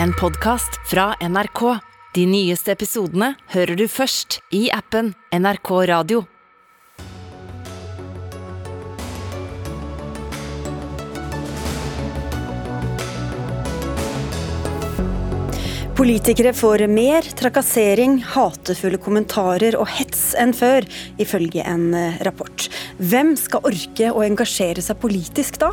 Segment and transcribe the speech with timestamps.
[0.00, 1.78] en podkast fra NRK.
[2.14, 6.24] De nyeste episodene hører du først i appen NRK Radio.
[15.96, 20.88] Politikere får mer trakassering, hatefulle kommentarer og hets enn før,
[21.22, 22.66] ifølge en eh, rapport.
[22.98, 25.70] Hvem skal orke å engasjere seg politisk da?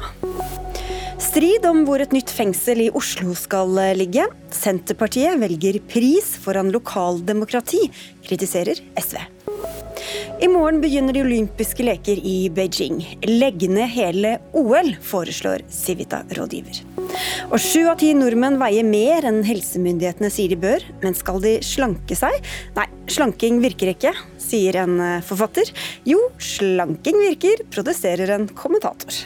[1.30, 4.24] Strid om hvor et nytt fengsel i Oslo skal eh, ligge.
[4.56, 7.84] Senterpartiet velger pris foran lokaldemokrati,
[8.26, 9.20] kritiserer SV.
[10.42, 13.04] I morgen begynner de olympiske leker i Beijing.
[13.28, 16.82] Legg ned hele OL, foreslår Civita-rådgiver.
[17.52, 20.86] Og sju av ti nordmenn veier mer enn helsemyndighetene sier de bør.
[21.04, 22.40] Men skal de slanke seg?
[22.80, 24.16] Nei, slanking virker ikke,
[24.50, 25.72] sier en eh, forfatter.
[26.08, 29.24] Jo, slanking virker, produserer en kommentator.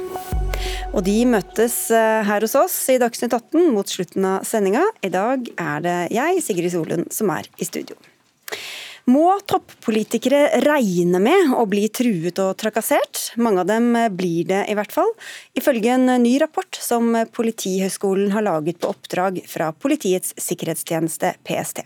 [0.93, 4.85] Og de møtes eh, her hos oss i Dagsnytt 18 mot slutten av sendinga.
[5.01, 7.97] I dag er det jeg, Sigrid Solund, som er i studio.
[9.11, 13.33] Må toppolitikere regne med å bli truet og trakassert?
[13.35, 15.11] Mange av dem blir det i hvert fall,
[15.59, 21.83] ifølge en ny rapport som Politihøgskolen har laget på oppdrag fra Politiets sikkerhetstjeneste, PST.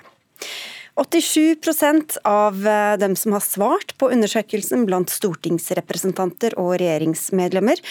[0.98, 2.64] 87% av
[3.00, 7.82] dem som har svart på undersøkelsen blant stortingsrepresentanter og regjeringsmedlemmer,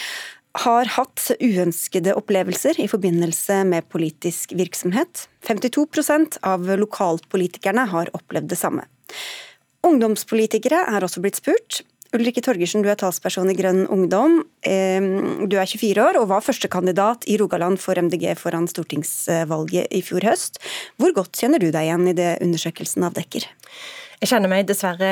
[0.57, 5.27] har hatt uønskede opplevelser i forbindelse med politisk virksomhet.
[5.45, 8.87] 52% av lokalpolitikerne har opplevd det samme.
[9.87, 11.83] Ungdomspolitikere er også blitt spurt.
[12.15, 14.39] Ulrikke Torgersen, du er talsperson i Grønn Ungdom.
[14.63, 20.23] Du er 24 år og var førstekandidat i Rogaland for MDG foran stortingsvalget i fjor
[20.23, 20.61] høst.
[20.95, 23.49] Hvor godt kjenner du deg igjen i det undersøkelsen avdekker?
[24.17, 25.09] Jeg kjenner meg dessverre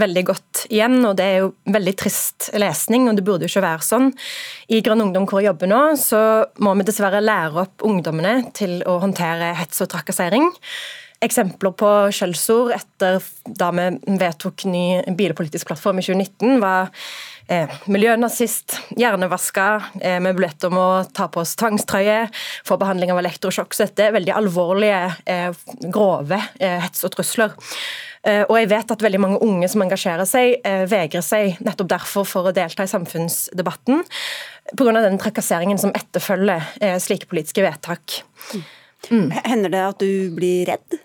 [0.00, 3.66] veldig godt igjen, og det er jo veldig trist lesning, og det burde jo ikke
[3.68, 4.08] være sånn.
[4.72, 6.22] I Grønn Ungdom hvor jeg jobber nå, så
[6.64, 10.48] må vi dessverre lære opp ungdommene til å håndtere hets og trakassering.
[11.18, 13.24] Eksempler på skjellsord etter
[13.58, 13.88] da vi
[14.20, 14.84] vedtok ny
[15.18, 16.92] bilpolitisk plattform i 2019, var
[17.50, 19.66] eh, miljønazist, hjernevaska,
[20.00, 22.28] eh, vi ble om å ta på oss tvangstrøye,
[22.68, 23.74] få behandling av elektrosjokk.
[23.74, 25.50] Så dette er veldig alvorlige, eh,
[25.90, 27.56] grove eh, hets og trusler.
[28.22, 31.90] Eh, og jeg vet at veldig mange unge som engasjerer seg, eh, vegrer seg nettopp
[31.96, 34.04] derfor for å delta i samfunnsdebatten,
[34.76, 35.02] pga.
[35.02, 38.22] den trakasseringen som etterfølger slike politiske vedtak.
[39.10, 39.30] Mm.
[39.32, 41.00] Hender det at du blir redd?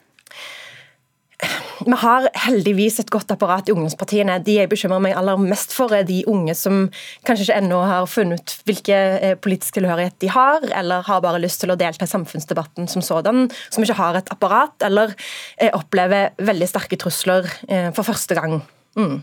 [1.83, 4.39] Vi har heldigvis et godt apparat i ungdomspartiene.
[4.45, 6.87] De jeg bekymrer meg aller mest for, er de unge som
[7.27, 11.41] kanskje ikke ennå har funnet ut hvilke eh, politiske tilhørighet de har, eller har bare
[11.43, 15.15] lyst til å delta i samfunnsdebatten som sådan, som ikke har et apparat, eller
[15.57, 18.61] eh, opplever veldig sterke trusler eh, for første gang.
[18.99, 19.19] Mm.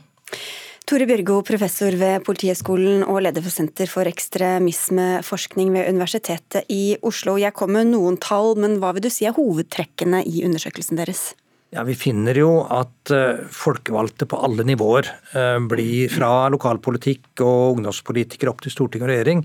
[0.91, 7.37] Tore Bjørgo, professor ved Politihøgskolen og leder for Senter for ekstremismeforskning ved Universitetet i Oslo.
[7.39, 11.29] Jeg kom med noen tall, men hva vil du si er hovedtrekkene i undersøkelsen deres?
[11.71, 17.77] Ja, Vi finner jo at uh, folkevalgte på alle nivåer, uh, blir fra lokalpolitikk og
[17.77, 19.45] ungdomspolitikere opp til storting og regjering,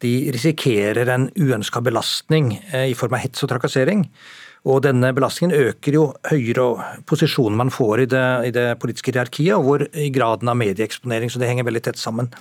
[0.00, 4.06] de risikerer en uønska belastning uh, i form av hets og trakassering.
[4.66, 6.64] Og denne belastningen øker jo høyere
[7.06, 11.30] posisjonen man får i det, i det, politiske hierarkiet, og hvor i graden av medieeksponering,
[11.30, 12.32] så det henger veldig tett sammen.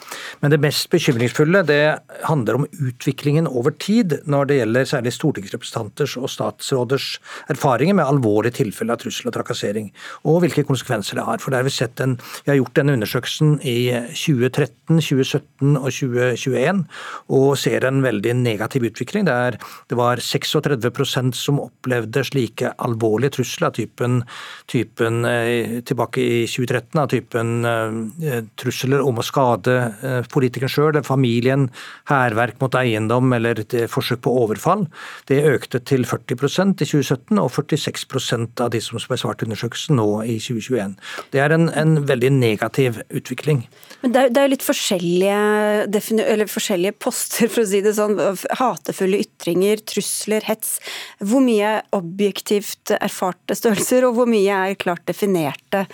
[0.41, 1.81] Men det mest bekymringsfulle det
[2.25, 7.09] handler om utviklingen over tid når det gjelder særlig stortingsrepresentanters og statsråders
[7.53, 9.91] erfaringer med alvorlige tilfeller av trussel og trakassering,
[10.25, 11.41] og hvilke konsekvenser det har.
[11.43, 15.89] For der har Vi sett en, vi har gjort denne undersøkelsen i 2013, 2017 og
[15.89, 16.83] 2021,
[17.29, 19.25] og ser en veldig negativ utvikling.
[19.25, 19.59] Der
[19.89, 24.23] det var 36% som opplevde opplevde slike alvorlige trusler typen,
[24.67, 31.03] typen eh, tilbake i 2013 av typen eh, trusler om å skade eh, politikeren sjøl,
[31.03, 31.69] familien,
[32.09, 34.87] hærverk mot eiendom eller forsøk på overfall.
[35.27, 40.37] Det økte til 40% i 2017 og 46% av de som besvarte undersøkelsen nå i
[40.39, 40.95] 2021.
[41.33, 43.65] Det er en, en veldig negativ utvikling.
[44.01, 48.19] Men det er, det er litt forskjellige, forskjellige, poster, for å si det sånn.
[48.59, 50.77] Hatefulle ytringer, trusler, hets.
[51.23, 55.85] Hvor mye objektivt erfarte størrelser, og hvor mye er klart definerte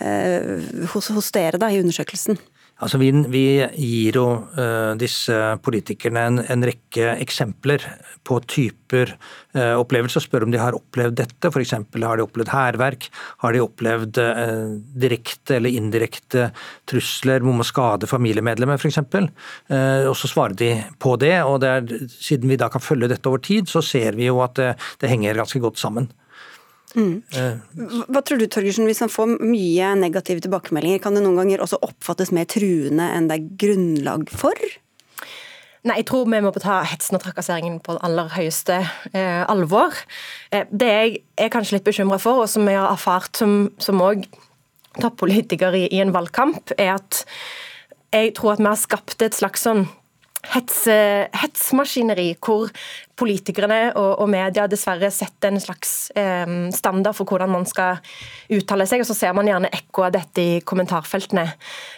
[0.00, 2.38] eh, hos, hos, dere da, i undersøkelsen?
[2.78, 3.44] Altså, vi, vi
[3.74, 5.34] gir jo uh, disse
[5.66, 7.82] politikerne en, en, rekke eksempler
[8.26, 9.16] på typer
[9.56, 10.22] uh, opplevelser.
[10.22, 11.50] Spør om de har opplevd dette.
[11.50, 11.74] F.eks.
[11.74, 13.08] har de opplevd hærverk.
[13.42, 16.52] Har de opplevd uh, direkte eller indirekte
[16.88, 19.02] trusler om å skade familiemedlemmer f.eks.
[19.02, 20.70] Uh, og så svarer de
[21.02, 21.34] på det.
[21.42, 24.38] og det er, Siden vi da kan følge dette over tid, så ser vi jo
[24.46, 24.72] at det,
[25.02, 26.12] det henger ganske godt sammen.
[26.96, 27.20] Mm.
[28.08, 31.80] Hva tror du, Torgersen, hvis han får mye negative tilbakemeldinger, kan det noen ganger også
[31.84, 34.56] oppfattes mer truende enn det er grunnlag for?
[35.86, 38.80] Nei, jeg tror vi må ta hetsen og trakasseringen på aller høyeste
[39.12, 39.94] eh, alvor.
[40.50, 44.26] Det jeg er kanskje litt bekymra for, og som jeg har erfart som òg
[44.98, 47.22] toppolitiker i, i en valgkamp, er at
[48.14, 49.86] jeg tror at vi har skapt et slags sånn
[50.46, 50.84] hets,
[51.34, 52.70] hetsmaskineri, hvor
[53.18, 57.98] politikerne og, og, media dessverre setter en slags eh, standard for hvordan man skal
[58.54, 61.46] uttale seg, og så ser man gjerne ekko av dette i kommentarfeltene.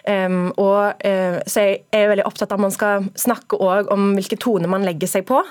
[0.06, 4.40] Um, og, eh, så jeg er veldig opptatt av at man skal snakke om hvilke
[4.40, 5.42] toner man legger seg på.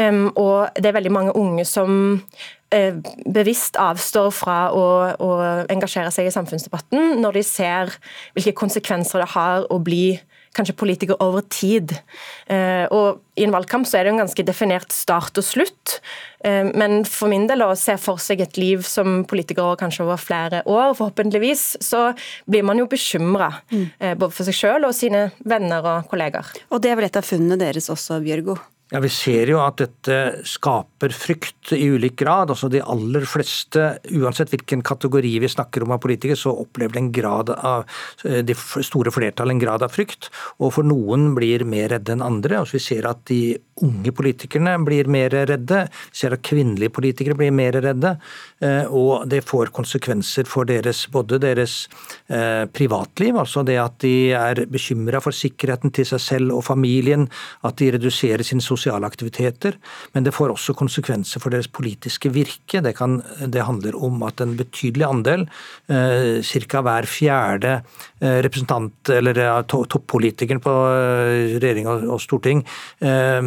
[0.00, 1.94] Um, og det er veldig mange unge som
[2.24, 2.92] uh,
[3.28, 5.32] bevisst avstår fra å, å,
[5.72, 7.96] engasjere seg i samfunnsdebatten når de ser
[8.36, 10.06] hvilke konsekvenser det har å bli
[10.56, 11.94] kanskje politikere over tid.
[12.46, 15.98] Eh, og I en valgkamp så er det en ganske definert start og slutt.
[16.44, 20.20] Eh, men for min del å se for seg et liv som politiker kanskje over
[20.20, 22.10] flere år, forhåpentligvis, så
[22.50, 23.52] blir man jo bekymra.
[23.72, 23.86] Mm.
[23.98, 26.52] Eh, både for seg sjøl og sine venner og kollegaer.
[26.70, 28.58] Og det er vel et av funnene deres også, Bjørgo?
[28.92, 32.50] Ja, Vi ser jo at dette skaper frykt i ulik grad.
[32.52, 37.08] altså De aller fleste, uansett hvilken kategori vi snakker om av politikere, så opplever en
[37.10, 37.86] grad av,
[38.22, 40.28] de store flertallet en grad av frykt.
[40.60, 42.58] Og for noen blir mer redde enn andre.
[42.60, 45.86] altså Vi ser at de unge politikerne blir mer redde.
[46.12, 48.18] Vi ser at kvinnelige politikere blir mer redde.
[48.60, 51.88] Eh, og det får konsekvenser for deres, både deres
[52.28, 57.24] eh, privatliv, altså det at de er bekymra for sikkerheten til seg selv og familien,
[57.64, 59.78] at de reduserer sin sosiale sosiale aktiviteter,
[60.12, 62.82] men det får også konsekvenser for deres politiske virke.
[62.82, 65.46] Det, kan, det handler om at en betydelig andel,
[65.92, 66.82] eh, ca.
[66.82, 67.72] hver fjerde
[68.20, 72.66] eh, representant eller toppolitikeren på eh, regjering og storting,
[73.02, 73.42] er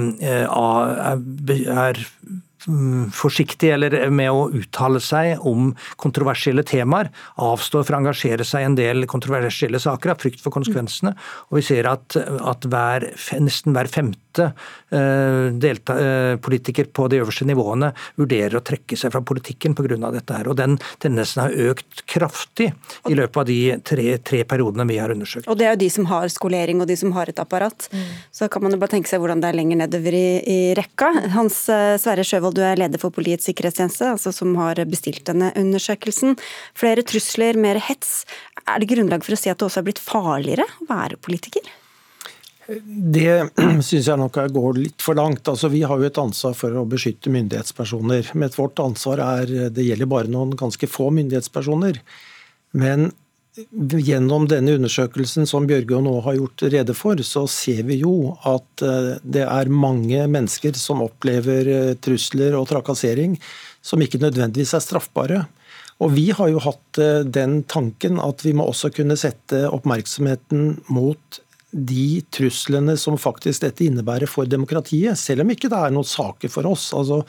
[2.26, 5.72] Mm, forsiktig eller med å uttale seg om
[6.02, 7.12] kontroversielle temaer.
[7.42, 11.14] Avstår fra å engasjere seg i en del kontroversielle saker av frykt for konsekvensene.
[11.52, 13.08] Og vi ser at, at hver,
[13.44, 19.14] nesten hver femte uh, delta, uh, politiker på de øverste nivåene vurderer å trekke seg
[19.14, 20.12] fra politikken pga.
[20.12, 20.34] dette.
[20.34, 20.50] her.
[20.50, 22.72] Og Den tendensen har økt kraftig
[23.10, 25.48] i løpet av de tre, tre, periodene vi har undersøkt.
[25.48, 27.90] Og Det er jo de som har skolering og de som har et apparat.
[27.94, 28.10] Mm.
[28.32, 31.12] Så kan man jo bare tenke seg hvordan det er lenger nedover i, i rekka.
[31.36, 35.52] Hans uh, Sverre Sjøvold du er leder for Politiets sikkerhetstjeneste, altså som har bestilt denne
[35.60, 36.38] undersøkelsen.
[36.78, 38.24] Flere trusler, mer hets.
[38.66, 41.68] Er det grunnlag for å si at det også er blitt farligere å være politiker?
[42.66, 43.52] Det
[43.86, 45.46] syns jeg nok går litt for langt.
[45.52, 48.32] Altså, vi har jo et ansvar for å beskytte myndighetspersoner.
[48.34, 52.02] Men vårt ansvar er, det gjelder bare noen ganske få myndighetspersoner.
[52.76, 53.12] Men
[53.56, 58.84] Gjennom denne undersøkelsen som Bjørge nå har gjort rede for, så ser vi jo at
[58.84, 63.38] eh, det er mange mennesker som opplever eh, trusler og trakassering
[63.86, 65.46] som ikke nødvendigvis er straffbare.
[66.04, 70.82] Og Vi har jo hatt eh, den tanken at vi må også kunne sette oppmerksomheten
[70.92, 71.40] mot
[71.72, 76.52] de truslene som faktisk dette innebærer for demokratiet, selv om ikke det er noen saker
[76.52, 76.90] for oss.
[76.96, 77.24] Altså,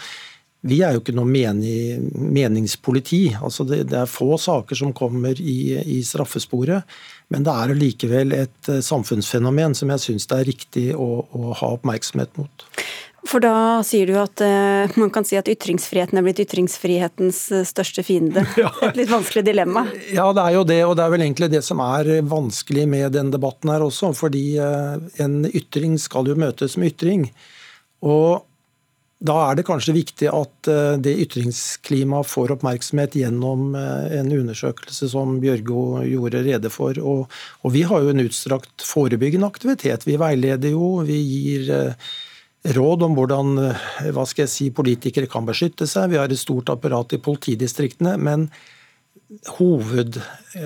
[0.67, 3.23] vi er jo ikke noe mening, meningspoliti.
[3.39, 6.87] Altså det, det, er få saker som kommer i, i straffesporet.
[7.33, 11.53] Men det er likevel et eh, samfunnsfenomen som jeg syns det er riktig å, å,
[11.59, 12.67] ha oppmerksomhet mot.
[13.27, 17.67] For da sier du at uh, man kan si at ytringsfriheten er blitt ytringsfrihetens eh,
[17.67, 18.45] største fiende.
[18.63, 18.71] Ja.
[18.87, 19.87] Et litt vanskelig dilemma?
[20.15, 20.81] Ja, det er jo det.
[20.87, 24.13] Og det er vel egentlig det som er vanskelig med denne debatten her også.
[24.15, 27.27] Fordi uh, en ytring skal jo møtes med ytring.
[28.07, 28.47] Og
[29.17, 35.09] da er det kanskje viktig at eh, det ytringsklimaet får oppmerksomhet gjennom eh, en undersøkelse
[35.09, 37.01] som Bjørgo gjorde rede for.
[37.01, 37.33] Og,
[37.65, 40.05] og vi har jo en utstrakt forebyggende aktivitet.
[40.05, 42.13] Vi veileder jo, vi gir eh,
[42.77, 43.57] råd om hvordan
[44.13, 46.11] hva skal jeg si, politikere kan beskytte seg.
[46.13, 48.17] Vi har et stort apparat i politidistriktene.
[48.21, 48.51] men
[49.57, 50.19] hoved,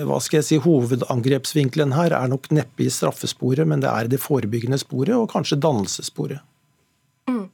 [0.05, 4.19] hva skal jeg si, Hovedangrepsvinkelen her er nok neppe i straffesporet, men det er det
[4.21, 6.43] forebyggende sporet og kanskje dannelsessporet.
[7.29, 7.47] Mm.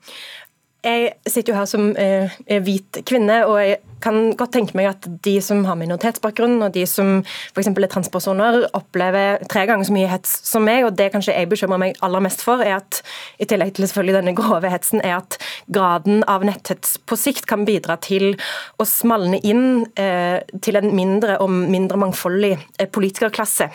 [0.88, 5.08] Jeg sitter jo her som eh, hvit kvinne, og jeg kan godt tenke meg at
[5.25, 7.67] de som har minoritetsbakgrunn, og de som f.eks.
[7.67, 10.86] er transpersoner, opplever tre ganger så mye hets som meg.
[10.88, 13.01] og Det kanskje jeg bekymrer meg aller mest for, er at
[13.41, 15.39] i tillegg til selvfølgelig denne grove hetsen, er at
[15.74, 18.38] graden av netthets på sikt kan bidra til
[18.79, 23.72] å smalne inn eh, til en mindre og mindre mangfoldig eh, politikerklasse.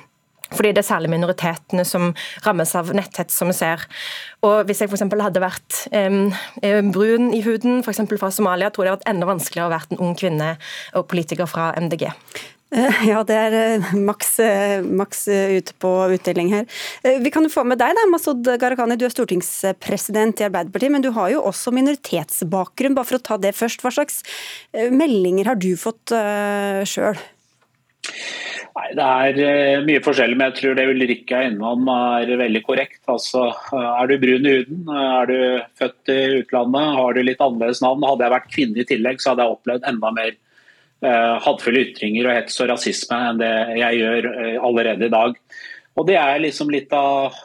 [0.53, 2.11] Fordi det er særlig minoritetene som
[2.47, 3.85] rammes av netthets, som vi ser.
[4.47, 5.07] Og Hvis jeg f.eks.
[5.11, 8.05] hadde vært eh, brun i huden, f.eks.
[8.19, 10.57] fra Somalia, tror jeg det hadde vært enda vanskeligere å være en ung kvinne
[10.99, 12.11] og politiker fra MDG.
[12.73, 16.69] Eh, ja, det er eh, maks, eh, maks ute på utdeling her.
[17.21, 18.97] Vi kan jo få med deg, da, Masud Gharahkhani.
[18.97, 22.97] Du er stortingspresident i Arbeiderpartiet, men du har jo også minoritetsbakgrunn.
[22.97, 24.23] Bare for å ta det først, hva slags
[24.73, 26.15] meldinger har du fått
[26.89, 27.21] sjøl?
[28.73, 32.63] Nei, Det er uh, mye forskjellig, men jeg tror det Ulrikke er innom er veldig
[32.65, 33.03] korrekt.
[33.13, 35.37] Altså, uh, Er du brun i huden, uh, er du
[35.81, 38.07] født i utlandet, har du litt annerledes navn.
[38.09, 40.41] Hadde jeg vært kvinne i tillegg, så hadde jeg opplevd enda mer
[41.03, 44.27] hatefulle ytringer og hets og rasisme enn det jeg gjør
[44.63, 45.33] allerede i dag.
[45.99, 47.41] Og Det er liksom litt av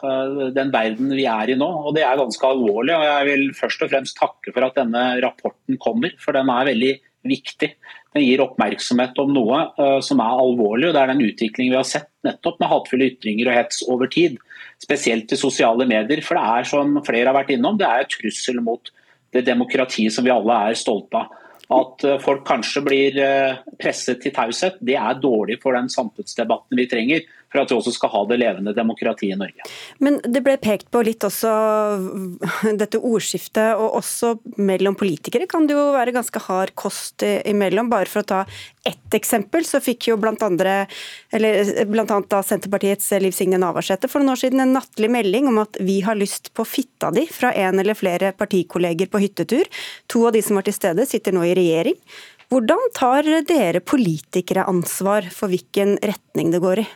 [0.54, 2.94] den verden vi er i nå, og det er ganske alvorlig.
[2.94, 6.70] og Jeg vil først og fremst takke for at denne rapporten kommer, for den er
[6.70, 6.92] veldig
[7.34, 7.72] viktig.
[8.22, 10.88] Gir oppmerksomhet om noe uh, som er alvorlig.
[10.88, 14.10] og Det er den utviklingen vi har sett nettopp med hatefulle ytringer og hets over
[14.12, 14.38] tid.
[14.82, 16.22] Spesielt i sosiale medier.
[16.24, 18.92] For det er som flere har vært innom, det er et trussel mot
[19.36, 21.34] det demokratiet som vi alle er stolte av.
[21.68, 26.78] At uh, folk kanskje blir uh, presset til taushet, det er dårlig for den samfunnsdebatten
[26.80, 29.64] vi trenger for at vi også skal ha det levende demokratiet i Norge.
[30.04, 31.52] Men det ble pekt på litt også
[32.80, 37.88] dette ordskiftet, og også mellom politikere kan det jo være ganske hard kost imellom.
[37.92, 38.42] Bare for å ta
[38.88, 40.82] ett eksempel, så fikk jo blant, andre,
[41.88, 45.62] blant annet da Senterpartiets Liv Signe Navarsete for noen år siden en nattlig melding om
[45.64, 49.68] at vi har lyst på fitta di fra en eller flere partikolleger på hyttetur.
[50.12, 51.96] To av de som var til stede, sitter nå i regjering.
[52.48, 56.88] Hvordan tar dere politikere ansvar for hvilken retning det går i?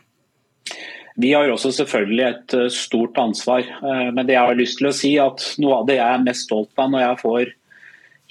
[1.20, 3.66] Vi har også selvfølgelig et eh, stort ansvar.
[3.66, 6.24] Eh, men det jeg har lyst til å si at noe av det jeg er
[6.24, 7.52] mest stolt av når jeg får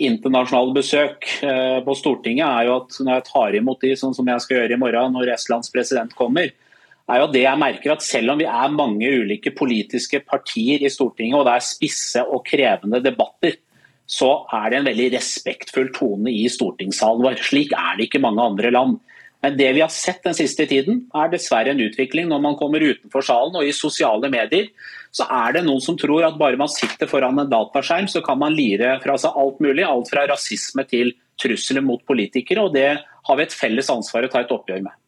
[0.01, 4.29] internasjonale besøk eh, på Stortinget, er jo at når jeg tar imot de, sånn som
[4.33, 6.49] jeg skal gjøre i morgen når Estlands president kommer,
[7.11, 10.89] er jo det jeg merker at selv om vi er mange ulike politiske partier i
[10.89, 13.59] Stortinget, og det er spisse og krevende debatter,
[14.11, 17.37] så er det en veldig respektfull tone i stortingssalen vår.
[17.47, 18.97] Slik er det ikke mange andre land.
[19.41, 22.83] Men det vi har sett den siste tiden, er dessverre en utvikling når man kommer
[22.83, 24.69] utenfor salen og i sosiale medier.
[25.11, 28.37] Så er det noen som tror at bare man sitter foran en dataskjerm, så kan
[28.41, 29.87] man lire fra seg alt mulig.
[29.87, 32.67] Alt fra rasisme til trusler mot politikere.
[32.67, 35.00] og Det har vi et felles ansvar å ta et oppgjør med.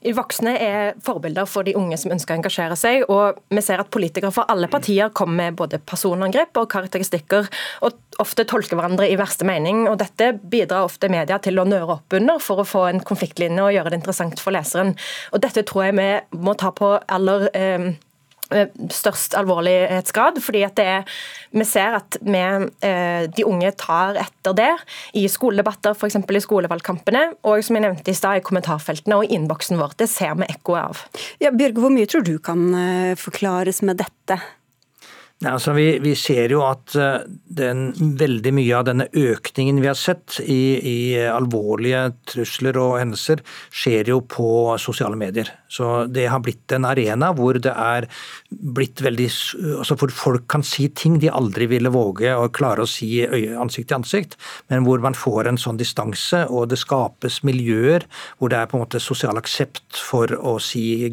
[0.00, 3.04] Voksne er forbilder for de unge som ønsker å engasjere seg.
[3.12, 7.48] og Vi ser at politikere fra alle partier kommer med både personangrep og karakteristikker,
[7.84, 9.86] og ofte tolker hverandre i verste mening.
[9.88, 13.62] og Dette bidrar ofte media til å nøre opp under for å få en konfliktlinje
[13.66, 14.96] og gjøre det interessant for leseren.
[15.34, 17.92] Og Dette tror jeg vi må ta på aller eh,
[18.90, 20.40] størst alvorlighetsgrad.
[20.42, 21.04] fordi at det er,
[21.52, 22.38] Vi ser at vi,
[22.86, 24.76] eh, de unge tar etter det
[25.14, 26.16] i skoledebatter, f.eks.
[26.16, 29.96] i skolevalgkampene, og som jeg nevnte i stad, i kommentarfeltene og i innboksen vår.
[29.96, 31.04] Det ser vi ekkoet av.
[31.40, 34.40] Ja, Bjørge, hvor mye tror du kan eh, forklares med dette?
[35.40, 37.22] Nei, altså vi, vi, ser jo at eh,
[37.56, 37.88] den,
[38.20, 43.40] veldig mye av denne økningen vi har sett i, i, alvorlige trusler og hendelser,
[43.72, 44.50] skjer jo på
[44.82, 45.48] sosiale medier.
[45.70, 48.08] Så det har blitt en arena hvor det er
[48.50, 49.28] blitt veldig
[49.78, 53.90] altså Hvor folk kan si ting de aldri ville våge å klare å si ansikt
[53.90, 54.36] til ansikt,
[54.72, 58.02] men hvor man får en sånn distanse, og det skapes miljøer
[58.38, 61.10] hvor det er på en måte sosial aksept for å si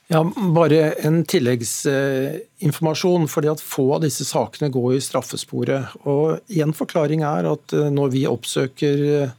[0.10, 3.28] Ja, Bare en tilleggsinformasjon.
[3.30, 5.86] fordi at Få av disse sakene går i straffesporet.
[6.10, 9.30] Og En forklaring er at eh, når vi oppsøker eh,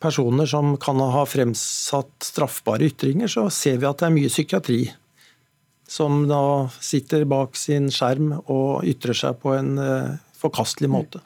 [0.00, 4.80] personer som kan ha fremsatt straffbare ytringer, så ser vi at det er mye psykiatri
[5.86, 11.20] som da sitter bak sin skjerm og ytrer seg på en eh, forkastelig måte.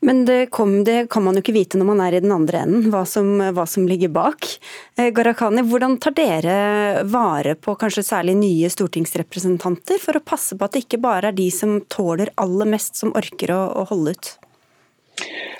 [0.00, 2.60] Men det, kom, det, kan man jo ikke vite når man er i den andre
[2.62, 4.46] enden, hva som, hva som ligger bak.
[4.94, 6.58] Eh, Gharahkhani, hvordan tar dere
[7.10, 11.38] vare på kanskje særlig nye stortingsrepresentanter, for å passe på at det ikke bare er
[11.38, 14.30] de som tåler aller mest, som orker å, å holde ut?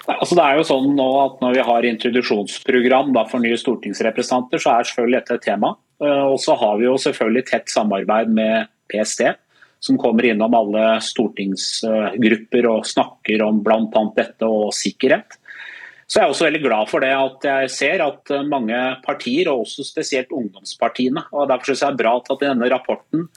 [0.07, 4.77] Altså det er jo sånn nå at Når vi har introduksjonsprogram for nye stortingsrepresentanter, så
[4.77, 5.75] er selvfølgelig dette et tema.
[5.99, 9.27] Eh, og så har vi jo selvfølgelig tett samarbeid med PST,
[9.81, 14.03] som kommer innom alle stortingsgrupper og snakker om bl.a.
[14.17, 15.39] dette og sikkerhet.
[16.09, 19.67] Så jeg er også veldig glad for det at jeg ser at mange partier, og
[19.67, 23.29] også spesielt ungdomspartiene, og derfor synes jeg det er bra at i denne rapporten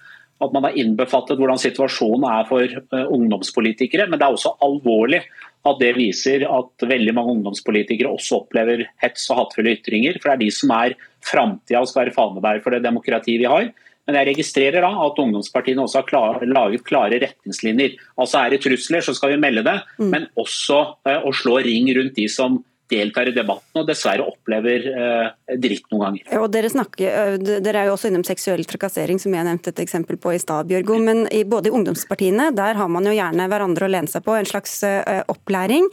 [0.42, 4.08] at man har innbefattet hvordan situasjonen er for eh, ungdomspolitikere.
[4.10, 5.22] Men det er også alvorlig
[5.70, 10.18] at det viser at veldig mange ungdomspolitikere også opplever hets og hatefulle ytringer.
[10.18, 13.52] For det er de som er framtida og skal være fanebærer for det demokratiet vi
[13.52, 13.70] har.
[14.08, 17.96] Men jeg registrerer da at ungdomspartiene også har klar, laget klare retningslinjer.
[18.18, 20.10] Altså Er det trusler, så skal vi melde det, mm.
[20.10, 22.60] men også uh, å slå ring rundt de som
[22.92, 26.42] deltar i debatten og dessverre opplever eh, dritt noen ganger.
[26.42, 30.20] Og dere, snakker, dere, er jo også innom seksuell trakassering, som jeg nevnte et eksempel
[30.22, 31.00] på i stad, Bjørgo.
[31.02, 34.36] Men i, både i ungdomspartiene der har man jo gjerne hverandre å lene seg på,
[34.38, 35.88] en slags uh, opplæring.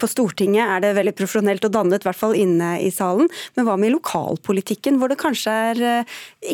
[0.00, 3.28] På Stortinget er det veldig profesjonelt og dannet, i hvert fall inne i salen.
[3.56, 5.82] Men hva med lokalpolitikken, hvor det kanskje er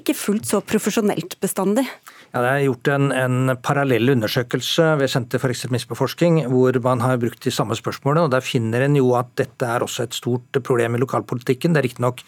[0.00, 1.86] ikke fullt så profesjonelt bestandig?
[2.32, 7.18] Ja, det er gjort en, en parallell undersøkelse ved Senter for ekstremismeforskning, hvor man har
[7.20, 8.24] brukt de samme spørsmålene.
[8.24, 11.76] og Der finner en jo at dette er også et stort problem i lokalpolitikken.
[11.76, 12.22] Det er riktignok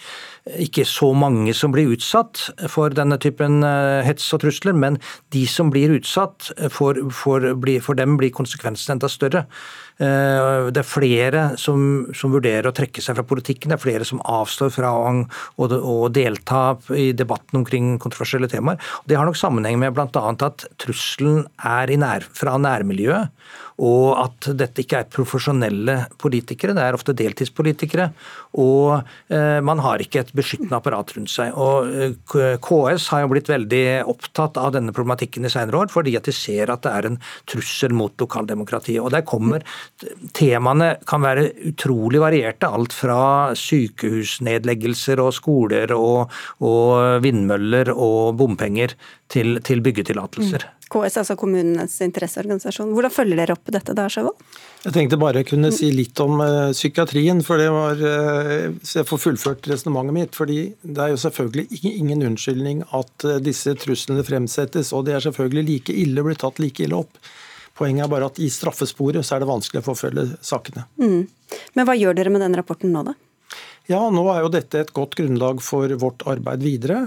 [0.60, 5.00] ikke så mange som blir utsatt for denne typen eh, hets og trusler, men
[5.32, 7.48] de som blir utsatt, for, for,
[7.80, 9.46] for dem blir konsekvensene enda større.
[10.02, 14.06] Eh, det er flere som, som, vurderer å trekke seg fra politikken, det er flere
[14.08, 15.12] som avstår fra å,
[15.54, 16.64] å, å delta
[16.98, 18.80] i debatten omkring kontroversielle temaer.
[19.06, 20.24] Det har nok sammenheng med bl.a.
[20.34, 23.30] at trusselen er nær, fra nærmiljøet
[23.82, 28.06] og at dette ikke er profesjonelle politikere, det er ofte deltidspolitikere.
[28.62, 29.00] Og
[29.34, 31.56] eh, man har ikke et beskyttende apparat rundt seg.
[31.58, 36.14] Og eh, KS har jo blitt veldig opptatt av denne problematikken i senere år, fordi
[36.18, 37.18] at de ser at det er en
[37.50, 39.02] trussel mot lokaldemokratiet.
[39.02, 39.66] Og der kommer
[40.36, 42.70] Temaene kan være utrolig varierte.
[42.70, 43.18] Alt fra
[43.58, 48.94] sykehusnedleggelser og skoler og, og vindmøller og bompenger
[49.32, 50.66] til, til byggetillatelser.
[50.68, 50.74] Mm.
[50.94, 52.92] KS, altså kommunenes interesseorganisasjon.
[52.94, 54.36] Hvordan følger dere opp dette da, Sjøvold?
[54.84, 59.00] Jeg tenkte bare jeg kunne si litt om uh, psykiatrien, for det var uh, så
[59.00, 60.36] jeg får fullført resonnementet mitt.
[60.36, 65.26] fordi Det er jo selvfølgelig ingen unnskyldning at uh, disse truslene fremsettes, og det er
[65.26, 67.18] selvfølgelig like ille, blir tatt like ille opp.
[67.74, 70.86] Poenget er bare at i straffesporet så er det vanskelig å forfølge sakene.
[71.00, 71.24] Mm.
[71.74, 73.16] Men hva gjør dere med den rapporten nå, da?
[73.90, 77.02] Ja, Nå er jo dette et godt grunnlag for vårt arbeid videre,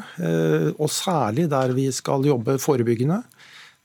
[0.78, 3.24] og særlig der vi skal jobbe forebyggende.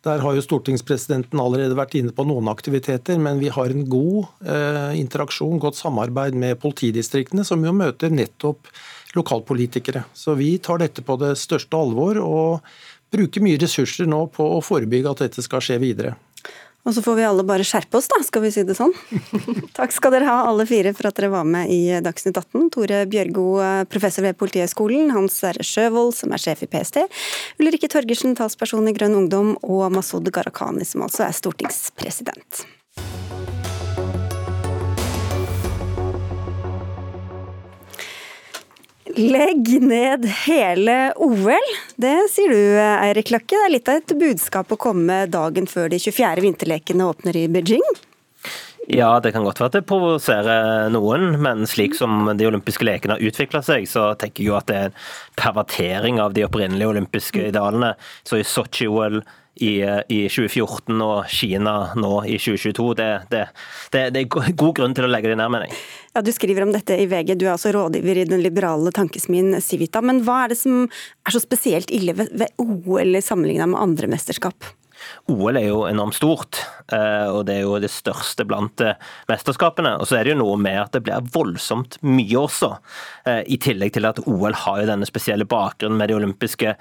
[0.02, 4.32] Der har jo stortingspresidenten allerede vært inne på noen aktiviteter, men vi har en god
[4.42, 8.66] eh, interaksjon, godt samarbeid med politidistriktene, som jo møter nettopp
[9.14, 10.02] lokalpolitikere.
[10.12, 12.74] Så vi tar dette på det største alvor og
[13.14, 16.16] bruker mye ressurser nå på å forebygge at dette skal skje videre.
[16.82, 18.90] Og så får vi alle bare skjerpe oss, da, skal vi si det sånn.
[19.78, 22.72] Takk skal dere ha, alle fire, for at dere var med i Dagsnytt 18.
[22.74, 23.46] Tore Bjørgo,
[23.92, 27.04] professor ved Politihøgskolen, Hans Sverre Sjøvold, som er sjef i PST,
[27.62, 32.64] Ulrikke Torgersen, talsperson i Grønn Ungdom, og Masud Gharahkhani, som altså er stortingspresident.
[39.16, 41.68] Legg ned hele OL.
[42.00, 43.58] Det sier du, Eirik Løkke.
[43.58, 46.40] Det er litt av et budskap å komme dagen før de 24.
[46.44, 47.84] vinterlekene åpner i Beijing?
[48.90, 53.18] Ja, det kan godt være at det provoserer noen, men slik som de olympiske lekene
[53.18, 54.98] har utvikla seg, så tenker jeg jo at det er en
[55.38, 57.92] pervertering av de opprinnelige olympiske idealene.
[58.26, 59.20] Så i Sotsji-OL
[59.54, 62.86] i, i, 2014 og Kina nå i 2022.
[62.98, 63.42] Det, det,
[63.92, 65.80] det, det, er god grunn til å legge det ned, mener jeg.
[66.12, 69.54] Ja, Du skriver om dette i VG, du er altså rådgiver i den liberale tankesmien
[69.64, 70.02] Civita.
[70.04, 74.10] Men hva er det som er så spesielt ille ved, ved OL sammenligna med andre
[74.12, 74.72] mesterskap?
[75.30, 76.60] OL er jo enormt stort,
[77.32, 78.98] og det er jo det største blant eh,
[79.30, 79.94] mesterskapene.
[80.00, 82.72] Og så er det jo noe med at det blir voldsomt mye også,
[83.28, 86.76] eh, i tillegg til at OL har jo denne spesielle bakgrunnen med de olympiske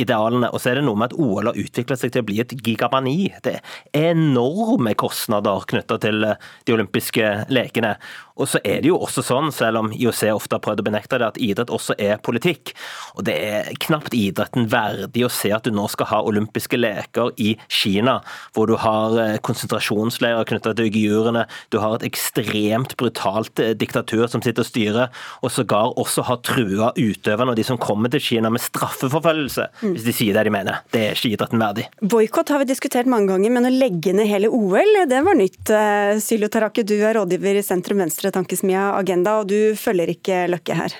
[0.00, 0.50] idealene.
[0.52, 2.52] Og så er det noe med at OL har utviklet seg til å bli et
[2.64, 3.32] gigamani.
[3.44, 7.96] Det er enorme kostnader knytta til de olympiske lekene.
[8.40, 11.18] Og så er det jo også sånn, selv om IOC ofte har prøvd å benekte
[11.20, 12.72] det, at idrett også er politikk.
[13.16, 17.32] Og det er knapt idretten verdig å se at du nå skal ha olympiske leker
[17.42, 18.20] i Kina,
[18.56, 24.24] hvor du har eh, konsentrasjonsleirer knytta til uigurene, du har et ekstremt brutalt eh, diktatur
[24.30, 28.22] som sitter og styrer, og sågar også har trua utøverne og de som kommer til
[28.22, 29.92] Kina med straffeforfølgelse, mm.
[29.96, 30.80] hvis de sier det de mener.
[30.94, 31.88] Det er ikke idretten verdig.
[32.00, 35.62] Boikott har vi diskutert mange ganger, men å legge ned hele OL, det var nytt.
[35.68, 40.10] Eh, Sylo Tarake, du er rådgiver i Sentrum Venstre Venstre tankesmia Agenda, og du følger
[40.12, 40.94] ikke Løkke her?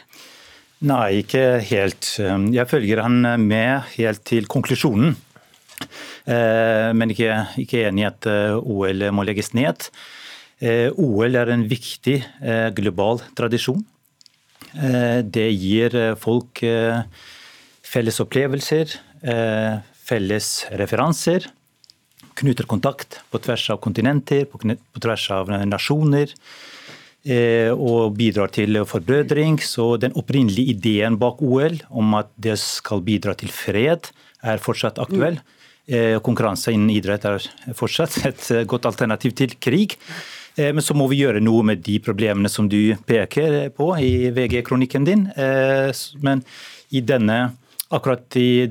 [0.83, 2.09] Nei, ikke helt.
[2.19, 5.15] Jeg følger han med helt til konklusjonen.
[6.27, 9.88] Eh, men ikke, ikke enig i at eh, OL må legges ned.
[10.62, 12.21] Eh, OL er en viktig
[12.77, 13.83] global tradisjon.
[14.73, 16.62] Det gir folk
[17.85, 18.95] felles opplevelser,
[20.09, 20.47] felles
[20.81, 21.51] referanser
[22.40, 26.33] knytter kontakt på tvers av kontinenter, på tvers av nasjoner.
[27.77, 29.61] Og bidrar til forbrødring.
[29.61, 34.09] Så den opprinnelige ideen bak OL om at det skal bidra til fred,
[34.42, 35.37] er fortsatt aktuell.
[35.90, 36.21] Mm.
[36.23, 37.42] Konkurranse innen idrett er
[37.75, 39.99] fortsatt et eh, godt alternativ til krig.
[40.53, 45.07] Men så må vi gjøre noe med de problemene som du peker på i VG-kronikken
[45.07, 45.23] din.
[46.21, 46.42] Men
[46.92, 47.38] i denne,
[47.88, 48.68] akkurat i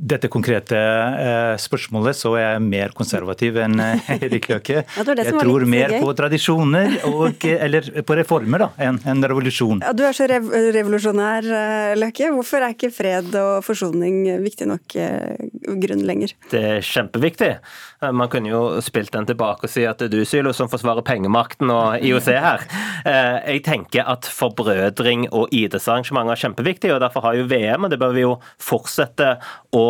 [0.00, 4.84] dette konkrete eh, spørsmålet så er jeg mer konservativ enn eh, Erik Løkke.
[4.96, 9.20] Ja, det det jeg tror mer på tradisjoner, og, eller på reformer, da, enn en
[9.28, 9.82] revolusjon.
[9.84, 11.48] Ja, du er så rev revolusjonær,
[12.00, 12.30] Løkke.
[12.32, 14.96] Hvorfor er ikke fred og forsoning viktig nok
[15.84, 16.32] grunn lenger?
[16.52, 17.50] Det er kjempeviktig.
[18.16, 21.04] Man kunne jo spilt den tilbake og si at det er du, Sylo, som forsvarer
[21.04, 22.64] pengemakten og IOC her.
[23.04, 28.00] Jeg tenker at forbrødring og idrettsarrangementer er kjempeviktig, og derfor har jo VM, og det
[28.00, 29.34] bør vi jo fortsette
[29.76, 29.89] å eh,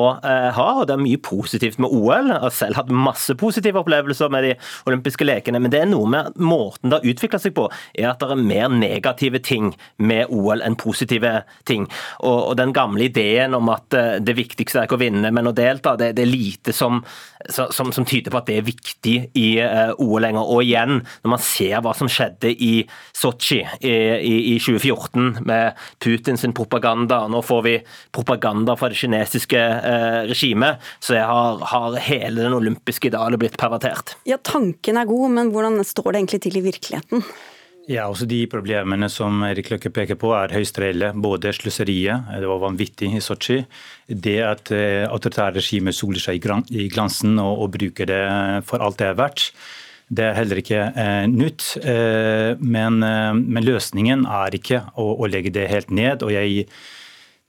[0.56, 0.68] ha.
[0.80, 2.30] og Det er mye positivt med OL.
[2.32, 4.54] Jeg har selv hatt masse positive opplevelser med de
[4.90, 8.22] olympiske lekene, men det er noe med måten det har utvikla seg på, er at
[8.22, 11.86] det er mer negative ting med OL enn positive ting.
[12.20, 15.50] Og, og den gamle ideen om at eh, det viktigste er ikke å vinne, men
[15.50, 17.00] å delta, det, det er lite som,
[17.48, 20.50] som, som, tyder på at det er viktig i uh, OL lenger.
[20.54, 22.72] Og igjen, når man ser hva som skjedde i
[23.16, 27.76] Sotsji i, i, i 2014 med Putins propaganda, nå får vi
[28.14, 29.60] propaganda fra det kinesiske
[29.90, 34.16] eh, regimet, så har, har, hele den olympiske idealet blitt pervertert.
[34.28, 37.26] Ja, Tanken er god, men hvordan står det egentlig til i virkeligheten?
[37.90, 41.10] Ja, også De problemene som Erik Løkke peker på er høyst reelle.
[41.18, 43.64] Både sløseriet, det var vanvittig i Sotsji.
[44.06, 48.24] Det at eh, autoritære regimer soler seg i glansen og, og, bruker det
[48.68, 49.48] for alt det er verdt.
[50.10, 51.66] Det er heller ikke eh, nytt.
[51.82, 56.22] Eh, men, eh, men, løsningen er ikke å, å legge det helt ned.
[56.26, 56.66] og jeg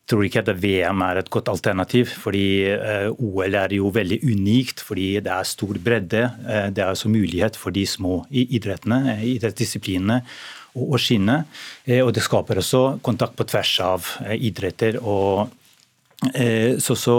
[0.09, 2.09] tror ikke at VM er et godt alternativ.
[2.23, 6.23] fordi eh, OL er jo veldig unikt fordi det er stor bredde.
[6.47, 10.21] Eh, det er også mulighet for de små idrettene, eh, idrettsdisiplinene
[10.71, 11.41] å skinne.
[11.99, 15.01] Og det skaper også kontakt på tvers av idretter.
[15.03, 15.51] og
[16.79, 17.15] så, så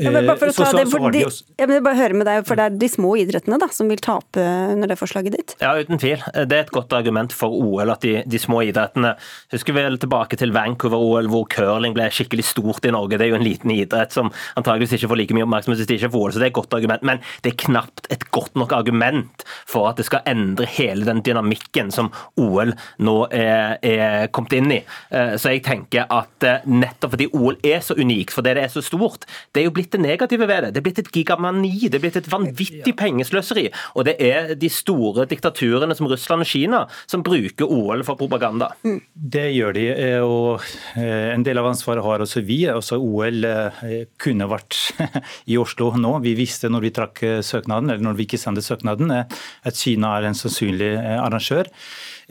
[0.00, 1.20] ja, men bare for å ta så, det, for de,
[1.60, 4.00] jeg vil bare høre med deg, for Det er de små idrettene da, som vil
[4.00, 4.40] tape
[4.72, 5.54] under det forslaget ditt?
[5.60, 6.22] Ja, uten tvil.
[6.32, 9.12] Det er et godt argument for OL at de, de små idrettene
[9.52, 13.18] Husker vel tilbake til Vancouver-OL, hvor curling ble skikkelig stort i Norge.
[13.20, 15.98] Det er jo en liten idrett som antageligvis ikke får like mye oppmerksomhet hvis det
[15.98, 17.04] ikke er for OL, så det er et godt argument.
[17.12, 21.20] Men det er knapt et godt nok argument for at det skal endre hele den
[21.26, 22.08] dynamikken som
[22.40, 22.72] OL
[23.04, 24.80] nå er, er kommet inn i.
[25.12, 28.72] Eh, så jeg tenker at eh, nettopp fordi OL er så unikt, fordi det er
[28.72, 30.70] så stort, det er jo blitt blitt det negative ved det.
[30.72, 33.66] Det er blitt et gigamani, det er blitt et vanvittig pengesløseri.
[33.96, 38.72] Og det er de store diktaturene som Russland og Kina som bruker OL for propaganda.
[38.84, 39.00] Mm.
[39.14, 40.62] Det gjør de, eh, og
[40.96, 42.62] eh, en del av ansvaret har også vi.
[42.70, 44.78] Også OL eh, kunne vært
[45.52, 46.18] i Oslo nå.
[46.24, 50.30] Vi visste når vi trakk søknaden, eller når vi ikke sendte søknaden, at Kina er
[50.30, 51.70] en sannsynlig arrangør.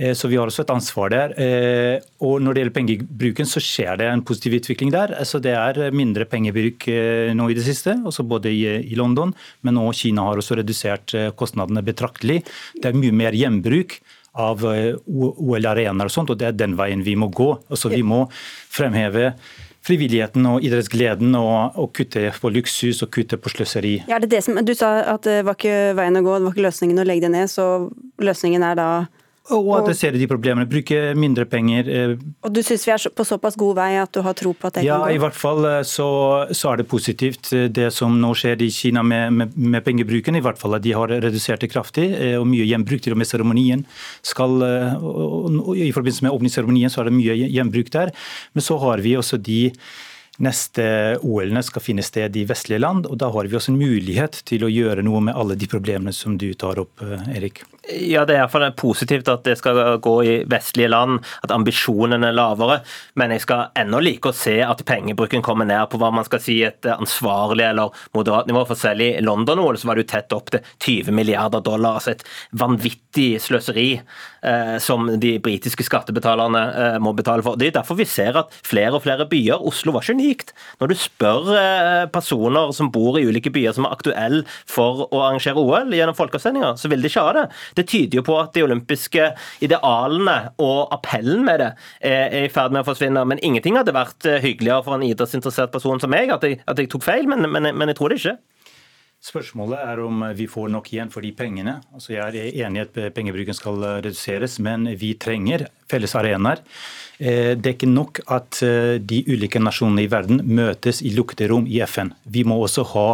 [0.02, 1.36] Eh, så vi har også et ansvar der.
[1.38, 5.14] Eh, og når det gjelder pengebruken, så skjer det en positiv utvikling der.
[5.20, 9.78] Altså det er mindre pengebruk eh, nå i det siste, også både i London, men
[9.78, 12.42] nå Kina har også redusert kostnadene betraktelig.
[12.82, 14.00] Det er mye mer hjembruk
[14.42, 17.50] av OL-arenaer og sånt, og det er den veien vi må gå.
[17.70, 18.24] Altså Vi må
[18.72, 19.34] fremheve
[19.84, 23.96] frivilligheten og idrettsgleden og, og, kutte på luksus og kutte på sløseri.
[24.08, 26.68] Ja, det det du sa at det var ikke veien å gå, det var ikke
[26.70, 27.52] løsningen å legge det ned.
[27.52, 27.66] Så
[28.22, 28.90] løsningen er da
[29.49, 30.67] og adressere de problemene.
[30.69, 31.88] Bruke mindre penger.
[31.89, 32.13] Eh,
[32.45, 34.77] og du syns vi er på såpass god vei at du har tro på at
[34.77, 35.10] det ja, kan gå?
[35.10, 36.10] Ja, i hvert fall eh, så,
[36.54, 40.38] så, er det positivt eh, det som nå skjer i Kina med, med, med, pengebruken.
[40.38, 43.01] I hvert fall at de har redusert det kraftig, og mye gjenbruk.
[43.01, 43.82] Til og med seremonien
[44.25, 48.13] skal I forbindelse med åpningsseremonien så er det mye gjenbruk der.
[48.54, 49.62] Men så har vi også de
[50.41, 50.84] neste
[51.25, 54.65] OL-ene skal finne sted i vestlige land, og da har vi også en mulighet til
[54.65, 57.63] å gjøre noe med alle de problemene som du tar opp, Erik.
[57.89, 62.36] Ja, Det er iallfall positivt at det skal gå i vestlige land, at ambisjonene er
[62.38, 62.82] lavere.
[63.17, 66.44] Men jeg skal ennå like å se at pengebruken kommer ned på hva man skal
[66.44, 68.67] si et ansvarlig eller moderat nivå.
[68.70, 71.98] For selv i London-OL så var det jo tett opp til 20 milliarder dollar.
[71.98, 77.58] altså Et vanvittig sløseri eh, som de britiske skattebetalerne eh, må betale for.
[77.58, 80.54] Det er derfor vi ser at flere og flere byer Oslo var ikke unikt.
[80.78, 85.26] Når du spør eh, personer som bor i ulike byer som er aktuelle for å
[85.26, 87.48] arrangere OL gjennom folkeavstemninger, så vil de ikke ha det.
[87.78, 89.32] Det tyder jo på at de olympiske
[89.64, 91.72] idealene og appellen med det
[92.08, 93.26] er i ferd med å forsvinne.
[93.28, 96.80] Men ingenting hadde vært eh, hyggeligere for en idrettsinteressert person som meg, at jeg, at
[96.80, 98.38] jeg tok feil, men, men, men jeg tror det ikke.
[99.22, 101.76] Spørsmålet er om vi får nok igjen for de pengene.
[101.94, 106.64] Altså jeg er enig i at pengebruken skal reduseres, men vi trenger felles arenaer.
[107.22, 111.52] Eh, det er ikke nok at eh, de ulike nasjonene i verden møtes i lukkede
[111.52, 112.10] rom i FN.
[112.26, 113.08] Vi må også ha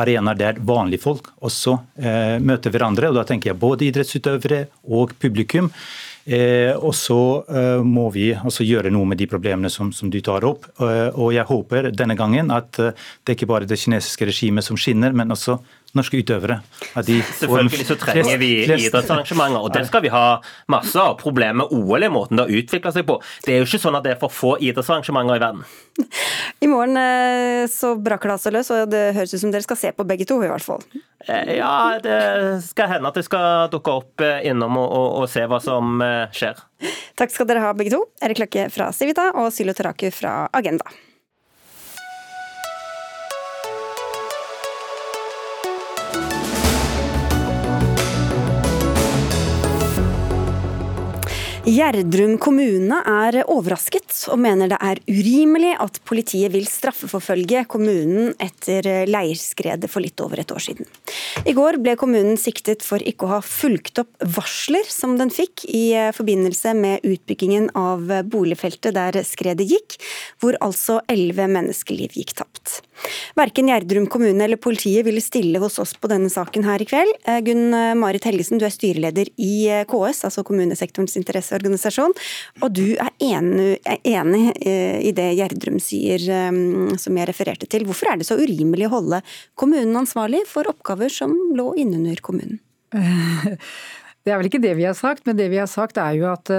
[0.00, 3.10] arenaer der vanlige folk også eh, møter hverandre.
[3.10, 5.68] og Da tenker jeg både idrettsutøvere og publikum.
[6.24, 10.20] Eh, og så eh, må vi altså gjøre noe med de problemene som, som, du
[10.24, 10.68] tar opp.
[10.82, 14.78] Eh, og jeg håper denne gangen at det er ikke bare det kinesiske regimet som
[14.80, 15.58] skinner, men også
[15.96, 16.60] norske utøvere.
[16.94, 20.24] Selvfølgelig så trenger vi idrettsarrangementer, og det skal vi ha
[20.70, 21.16] masse av.
[21.20, 23.18] Problemet med OL er måten det har utvikla seg på.
[23.44, 25.66] Det er jo ikke sånn at det er for få idrettsarrangementer i verden.
[26.64, 29.80] I morgen eh, så braker det altså løs, og det høres ut som dere skal
[29.80, 30.86] se på begge to, i hvert fall.
[31.26, 32.20] Eh, ja, det
[32.68, 36.00] skal hende at jeg skal dukke opp eh, innom og, og, og se hva som
[36.36, 36.62] skjer.
[37.18, 38.04] Takk skal dere ha, begge to.
[38.24, 40.86] Erik Løkke fra Civita og Sylo Taraku fra Agenda.
[51.70, 58.88] Gjerdrum kommune er overrasket og mener det er urimelig at politiet vil straffeforfølge kommunen etter
[59.06, 60.88] leirskredet for litt over et år siden.
[61.46, 65.68] I går ble kommunen siktet for ikke å ha fulgt opp varsler som den fikk
[65.70, 65.84] i
[66.16, 68.02] forbindelse med utbyggingen av
[68.32, 70.00] boligfeltet der skredet gikk,
[70.42, 72.80] hvor altså elleve menneskeliv gikk tapt.
[73.38, 77.16] Verken Gjerdrum kommune eller politiet ville stille hos oss på denne saken her i kveld.
[77.46, 79.54] Gunn Marit Helgesen, du er styreleder i
[79.88, 82.14] KS, altså kommunesektorens interesseorganisasjon.
[82.64, 87.86] Og du er enig, eh, i det Gjerdrum sier, eh, som jeg refererte til.
[87.88, 89.22] Hvorfor er det så urimelig å holde
[89.54, 92.60] kommunen ansvarlig for oppgaver som lå innunder kommunen?
[94.20, 96.26] Det er vel ikke det vi har sagt, men det vi har sagt er jo
[96.28, 96.50] at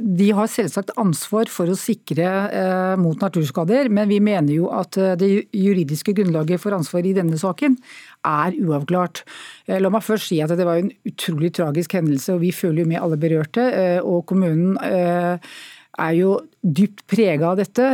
[0.00, 4.98] de har selvsagt ansvar for å sikre eh, mot naturskader, men vi mener jo at
[5.00, 7.78] eh, det juridiske grunnlaget for ansvar i denne saken
[8.26, 9.24] er uavklart.
[9.68, 12.84] Eh, la meg først si at det var en utrolig tragisk hendelse, og vi føler
[12.84, 13.64] jo med alle berørte.
[14.06, 17.84] Og kommunen er jo dypt prega av dette,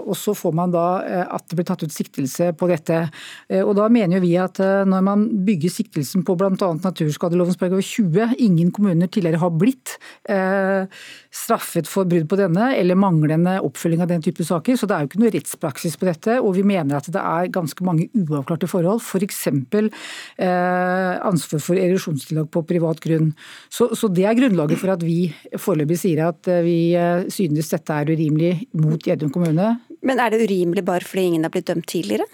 [0.00, 0.84] og så får man da
[1.34, 3.02] at det blir tatt ut siktelse på dette.
[3.60, 6.54] Og Da mener vi at når man bygger siktelsen på bl.a.
[6.56, 9.98] naturskadelovens paragraf 20, ingen kommuner tidligere har blitt
[11.30, 15.04] straffet for brudd på denne eller manglende oppfølging av den type saker, så det er
[15.04, 16.38] jo ikke noe rettspraksis på dette.
[16.42, 19.44] Og vi mener at det er ganske mange uavklarte forhold, f.eks.
[19.50, 23.30] Eh, ansvar for erosjonstillag på privat grunn.
[23.70, 26.80] Så, så, det er grunnlaget for at vi foreløpig sier at vi
[27.32, 29.76] synes dette er urimelig mot Gjerdrum kommune.
[30.06, 32.26] Men er det urimelig bare fordi ingen har blitt dømt tidligere?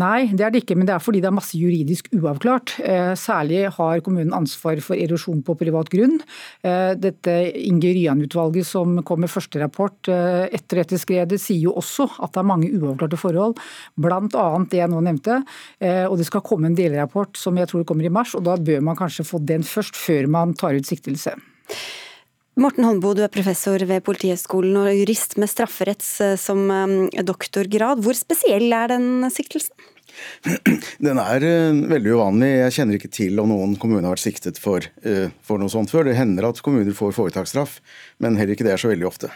[0.00, 2.76] Nei, det er det ikke, men det er fordi det er masse juridisk uavklart.
[2.80, 6.20] Eh, særlig har kommunen ansvar for erosjon på privat grunn.
[6.64, 11.76] Eh, dette Inge Ryan-utvalget som kom med første rapport eh, etter dette skredet, sier jo
[11.80, 13.58] også at det er mange uavklarte forhold,
[14.00, 14.46] bl.a.
[14.70, 15.40] det jeg nå nevnte.
[15.80, 18.84] Og det skal komme en delrapport som jeg tror kommer i mars, og da bør
[18.84, 21.34] man kanskje få den først, før man tar ut siktelse.
[22.60, 28.02] Morten Holmboe, du er professor ved Politihøgskolen og jurist med strafferetts eh, som eh, doktorgrad.
[28.04, 29.72] Hvor spesiell er den siktelsen?
[31.06, 32.50] Den er uh, veldig uvanlig.
[32.50, 34.84] Jeg kjenner ikke til om noen kommune har vært siktet for,
[35.46, 36.10] for, noe sånt før.
[36.10, 37.78] Det hender at kommuner får foretaksstraff,
[38.20, 39.30] men heller ikke det er så veldig ofte.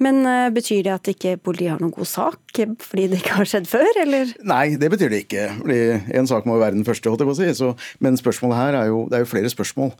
[0.00, 0.22] Men
[0.54, 3.90] Betyr det at ikke politiet har noen god sak, fordi det ikke har skjedd før,
[4.06, 4.32] eller?
[4.46, 5.48] Nei, det betyr det ikke.
[5.58, 5.80] Fordi
[6.22, 7.52] En sak må jo være den første, holdt jeg på å si.
[7.58, 7.72] Så,
[8.06, 9.92] men spørsmålet her er jo, det er jo flere spørsmål.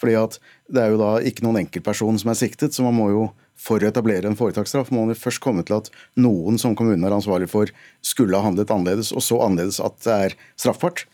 [0.00, 3.10] Fordi at Det er jo da ikke noen enkeltperson som er siktet, så man må
[3.12, 6.74] jo for å etablere en foretaksstraff må man jo først komme til at noen som
[6.76, 7.70] kommunen er ansvarlig for,
[8.02, 11.04] skulle ha handlet annerledes, og så annerledes at det er straffbart.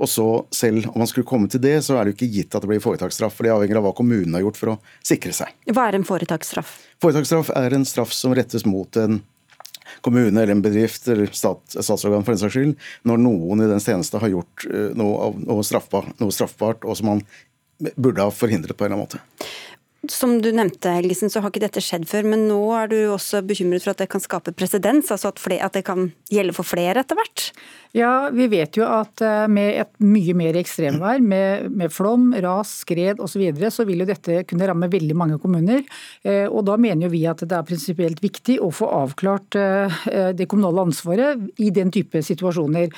[0.00, 2.54] Og så selv om man skulle komme til det, så er det jo ikke gitt
[2.56, 3.34] at det blir foretaksstraff.
[3.36, 5.52] For det avhenger av hva kommunen har gjort for å sikre seg.
[5.68, 6.78] Hva er en foretaksstraff?
[7.04, 9.20] Foretaksstraff er en straff som rettes mot en
[10.00, 12.74] kommune eller en bedrift eller stat, statsorgan for den saks skyld,
[13.04, 17.10] når noen i den tjeneste har gjort eh, noe, noe, straffbart, noe straffbart, og som
[17.10, 17.24] man
[17.96, 19.48] burde ha forhindret på en eller annen måte.
[20.08, 23.42] Som du nevnte, Helgesen, så har ikke dette skjedd før, men nå er du også
[23.44, 27.02] bekymret for at det kan skape presedens, altså at, at, det kan gjelde for flere
[27.02, 27.50] etter hvert?
[27.92, 32.78] Ja, vi vet jo at eh, med et mye mer ekstremvær, med, med flom, ras,
[32.84, 35.82] skred osv., så, videre, så vil jo dette kunne ramme veldig mange kommuner.
[36.24, 40.00] Eh, og Da mener jo vi at det er prinsipielt viktig å få avklart eh,
[40.38, 42.88] det kommunale ansvaret i den type situasjoner.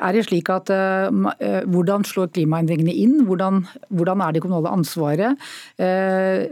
[0.00, 3.20] Er det slik at Hvordan slår klimaendringene inn?
[3.28, 5.38] Hvordan, hvordan er det kommunale ansvaret?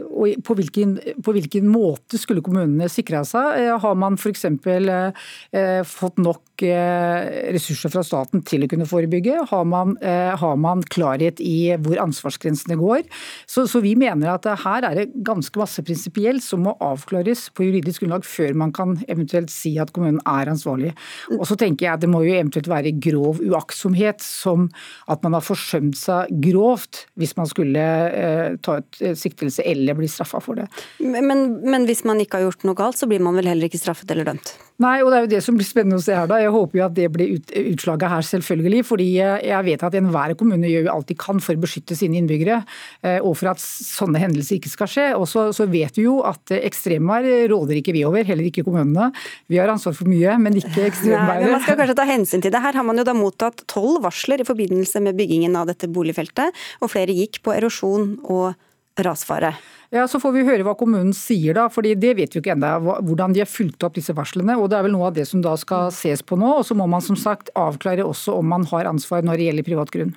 [0.07, 3.69] Og på hvilken, på hvilken måte skulle kommunene sikra seg?
[3.83, 4.45] Har man f.eks.
[5.89, 9.37] fått nok ressurser fra staten til å kunne forebygge?
[9.49, 13.03] Har man, eh, har man klarhet i hvor ansvarsgrensene går?
[13.47, 17.67] Så, så, vi mener at her er det ganske masse prinsipielt som må avklares på
[17.67, 20.93] juridisk grunnlag før man kan eventuelt si at kommunen er ansvarlig.
[21.37, 24.69] Og så tenker jeg at Det må jo eventuelt være grov uaktsomhet, som
[25.07, 30.07] at man har forsømt seg grovt hvis man skulle eh, ta eh, siktelse eller bli
[30.07, 30.69] straffa for det.
[30.99, 33.81] Men, men hvis man ikke har gjort noe galt, så blir man vel heller ikke
[33.81, 34.55] straffet eller dømt?
[34.79, 36.37] Nei, og det er jo det som blir spennende å se her da.
[36.39, 38.83] Jeg håper jo at det blir ut, utslaget her, selvfølgelig.
[38.87, 42.15] Fordi jeg vet at enhver kommune gjør jo alt de kan for å beskytte sine
[42.21, 42.61] innbyggere.
[43.03, 45.07] Eh, og for at sånne hendelser ikke skal skje.
[45.19, 49.09] Og så, så vet vi jo at ekstremvær råder ikke vi over, heller ikke kommunene.
[49.51, 51.51] Vi har ansvar for mye, men ikke ekstremværet.
[51.57, 52.63] man skal kanskje ta hensyn til det.
[52.63, 56.55] Her har man jo da mottatt tolv varsler i forbindelse med byggingen av dette boligfeltet,
[56.79, 58.55] og flere gikk på erosjon og
[58.97, 59.53] rasfare.
[59.89, 62.97] Ja, Så får vi høre hva kommunen sier, da, fordi det vet vi ikke ennå.
[63.05, 64.57] Hvordan de har fulgt opp disse varslene.
[64.57, 66.59] og Det er vel noe av det som da skal ses på nå.
[66.59, 69.69] og Så må man som sagt avklare også om man har ansvar når det gjelder
[69.69, 70.13] privat grunn.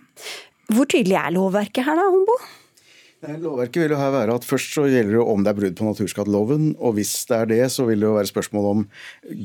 [0.73, 2.37] Hvor tydelig er lovverket her da, Hombo?
[3.23, 5.85] Lovverket vil jo her være at Først så gjelder det om det er brudd på
[5.87, 6.73] naturskadeloven.
[6.83, 8.81] og Hvis det er det, så vil det jo være spørsmål om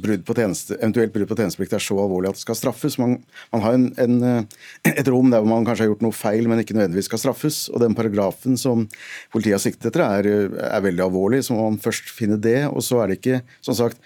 [0.02, 2.98] brudd på tjeneste, eventuelt brudd på tjenesteplikt er så alvorlig at det skal straffes.
[2.98, 3.20] Man,
[3.54, 6.64] man har en, en, eh, et rom der man kanskje har gjort noe feil, men
[6.64, 7.60] ikke nødvendigvis skal straffes.
[7.70, 8.88] og Den paragrafen som
[9.34, 11.44] politiet har siktet etter, er, er veldig alvorlig.
[11.46, 12.64] Så må man først finne det.
[12.72, 14.02] og så er det ikke, som sagt,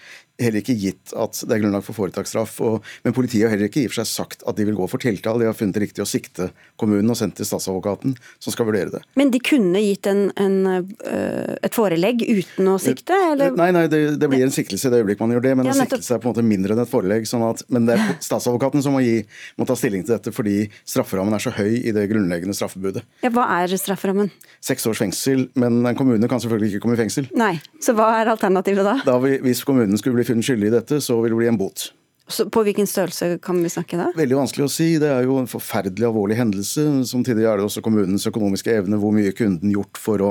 [0.46, 2.58] heller ikke gitt at det er grunnlag for foretaksstraff.
[3.04, 5.02] men politiet har heller ikke i og for seg sagt at de vil gå for
[5.02, 5.42] tiltale.
[5.42, 6.50] De har funnet det riktig å sikte
[6.80, 9.02] kommunen og sendt til statsadvokaten, som skal vurdere det.
[9.18, 13.16] Men de kunne gitt en, en, øh, et forelegg uten å sikte?
[13.32, 13.54] Eller?
[13.58, 15.54] Nei, nei, det, det blir en siktelse i det øyeblikk man gjør det.
[15.58, 17.28] Men ja, en siktelse er på en måte mindre enn et forelegg.
[17.28, 19.20] Sånn at, men det er statsadvokaten som må, gi,
[19.60, 20.56] må ta stilling til dette fordi
[20.88, 23.04] strafferammen er så høy i det grunnleggende straffebudet.
[23.24, 24.30] Ja, Hva er strafferammen?
[24.62, 27.28] Seks års fengsel, men en kommune kan selvfølgelig ikke komme i fengsel.
[27.38, 28.96] Nei, Så hva er alternativet da?
[29.06, 31.92] da hvis kommunen skulle bli funnet skyldig i dette, så vil det bli en bot.
[32.32, 34.08] Så på hvilken størrelse kan vi snakke da?
[34.16, 34.88] Veldig vanskelig å si.
[35.02, 36.84] Det er jo en forferdelig alvorlig hendelse.
[37.10, 40.30] Samtidig er det også kommunens økonomiske evne, hvor mye kunden gjort for å,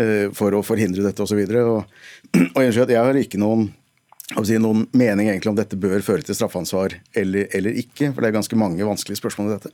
[0.00, 1.42] eh, for å forhindre dette osv.
[1.44, 3.68] Og, så og, og jeg har ikke noen
[4.34, 8.10] noen mening egentlig om dette bør føre til straffansvar eller, eller, ikke?
[8.10, 9.70] For det er ganske mange vanskelige spørsmål i dette.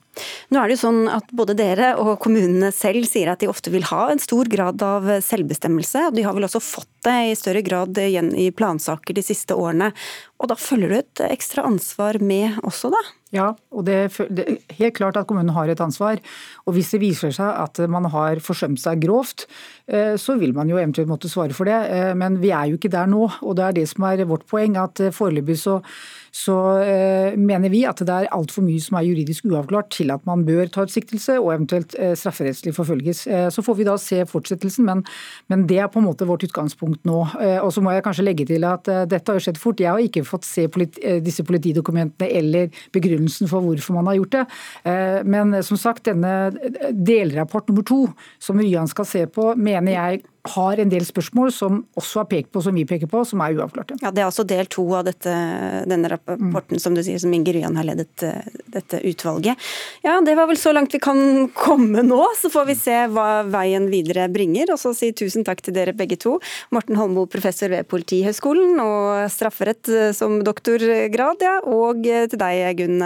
[0.53, 3.73] Nå er det jo sånn at Både dere og kommunene selv sier at de ofte
[3.73, 6.09] vil ha en stor grad av selvbestemmelse.
[6.11, 9.57] og De har vel også fått det i større grad igjen i plansaker de siste
[9.57, 9.93] årene.
[10.38, 13.01] Og Da følger du et ekstra ansvar med også, da?
[13.33, 13.97] Ja, og det,
[14.29, 16.21] det, er helt klart at kommunen har et ansvar.
[16.68, 19.47] Og hvis det viser seg at man har forsømt seg grovt,
[19.88, 21.79] eh, så vil man jo eventuelt måtte svare for det.
[21.88, 24.45] Eh, men vi er jo ikke der nå, og det er det som er vårt
[24.51, 24.77] poeng.
[24.77, 25.81] At eh, foreløpig så
[26.33, 26.55] så
[27.37, 30.71] mener vi at det er altfor mye som er juridisk uavklart til at man bør
[30.73, 33.27] ta ut siktelse og eventuelt strafferettslig forfølges.
[33.53, 35.03] Så får vi da se fortsettelsen, men,
[35.53, 37.18] men, det er på en måte vårt utgangspunkt nå.
[37.37, 39.85] Og så må jeg kanskje legge til at dette har skjedd fort.
[39.85, 44.37] Jeg har ikke fått se politi disse politidokumentene eller begrunnelsen for hvorfor man har gjort
[44.37, 44.44] det.
[45.24, 46.52] men som sagt, denne
[46.90, 48.00] delrapport nummer to,
[48.42, 52.50] som Ryan skal se på, mener jeg har en del spørsmål som også har pekt
[52.55, 53.94] på, som vi peker på, som er uavklarte.
[54.02, 55.31] Ja, Det er altså del to av dette,
[55.87, 56.83] denne rapporten mm.
[56.83, 58.40] som du sier, som Inger Ryan har ledet uh,
[58.74, 59.61] dette utvalget.
[60.02, 63.44] Ja, Det var vel så langt vi kan komme nå, så får vi se hva
[63.46, 64.74] veien videre bringer.
[64.74, 66.38] Og så si tusen takk til dere begge to.
[66.74, 71.57] Morten Holmo, professor ved Politihøgskolen og strafferett eh, som doktorgrad, ja.
[71.70, 72.98] Og eh, til deg, Gunn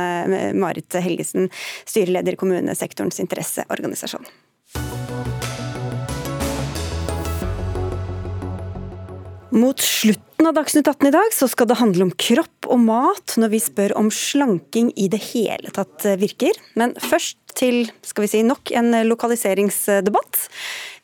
[0.57, 1.51] Marit Helgesen,
[1.85, 4.25] styreleder i kommunesektorens interesseorganisasjon.
[9.57, 13.38] Mot slutten av Dagsnytt 18 i dag så skal det handle om kropp og mat
[13.40, 16.59] når vi spør om slanking i det hele tatt virker.
[16.77, 20.42] Men først til skal vi si, nok en lokaliseringsdebatt.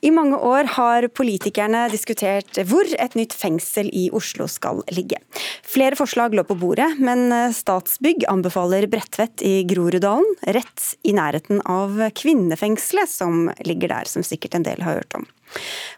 [0.03, 5.21] I mange år har politikerne diskutert hvor et nytt fengsel i Oslo skal ligge.
[5.63, 12.01] Flere forslag lå på bordet, men Statsbygg anbefaler Bredtvet i Groruddalen, rett i nærheten av
[12.19, 15.29] kvinnefengselet som ligger der, som sikkert en del har hørt om.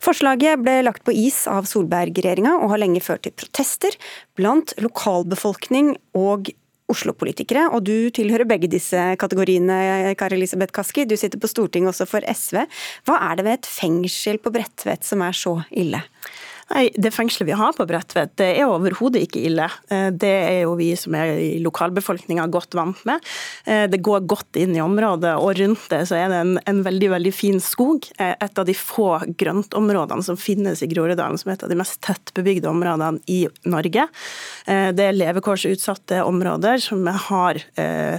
[0.05, 3.97] Forslaget ble lagt på is av Solberg-regjeringa og har lenge ført til protester
[4.37, 6.53] blant lokalbefolkning og
[6.93, 11.07] Oslo-politikere, og du tilhører begge disse kategoriene, Kari Elisabeth Kaski.
[11.09, 12.65] Du sitter på Stortinget også for SV.
[13.09, 16.03] Hva er det ved et fengsel på Bredtvet som er så ille?
[16.73, 19.67] Nei, Det fengselet vi har på Bredtvet, det er overhodet ikke ille.
[19.93, 23.25] Eh, det er jo vi som er i lokalbefolkninga godt vant med.
[23.67, 26.83] Eh, det går godt inn i området, og rundt det så er det en, en
[26.87, 28.09] veldig veldig fin skog.
[28.19, 31.79] Eh, et av de få grøntområdene som finnes i Groruddalen, som er et av de
[31.79, 34.07] mest tettbebygde områdene i Norge.
[34.65, 37.59] Det er levekårsutsatte områder som har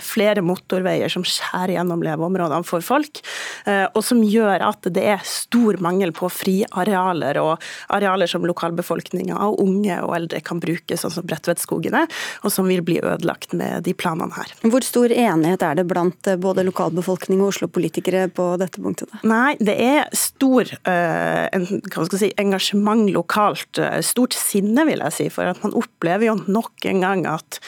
[0.04, 3.22] flere motorveier som skjærer gjennom leveområdene for folk,
[3.66, 9.62] og som gjør at det er stor mangel på friarealer og arealer som lokalbefolkninga og
[9.64, 12.06] unge og eldre kan bruke, sånn som Bredtvetskogene,
[12.44, 14.52] og som vil bli ødelagt med de planene her.
[14.66, 19.12] Hvor stor enighet er det blant eh, både lokalbefolkning og Oslo-politikere på dette punktet?
[19.12, 19.22] Da?
[19.30, 21.68] Nei, det er stor uh, en,
[22.16, 23.80] si, engasjement lokalt.
[23.82, 25.28] Eh, stort sinne, vil jeg si.
[25.34, 27.60] For at man opplever jo nok en gang at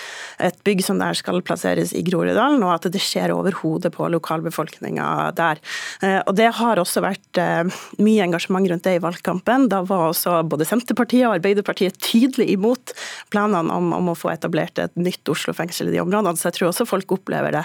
[0.44, 4.10] et bygg som der skal plasseres i Groruddalen, og at det skjer over hodet på
[4.18, 5.62] lokalbefolkninga der.
[6.02, 9.70] Uh, og det har også vært uh, mye engasjement rundt det i valgkampen.
[9.72, 12.94] Da var også både både Senterpartiet og Arbeiderpartiet tydelig imot
[13.34, 16.38] planene om, om, å få etablert et nytt Oslo fengsel i de områdene.
[16.40, 17.64] Så jeg tror også folk opplever det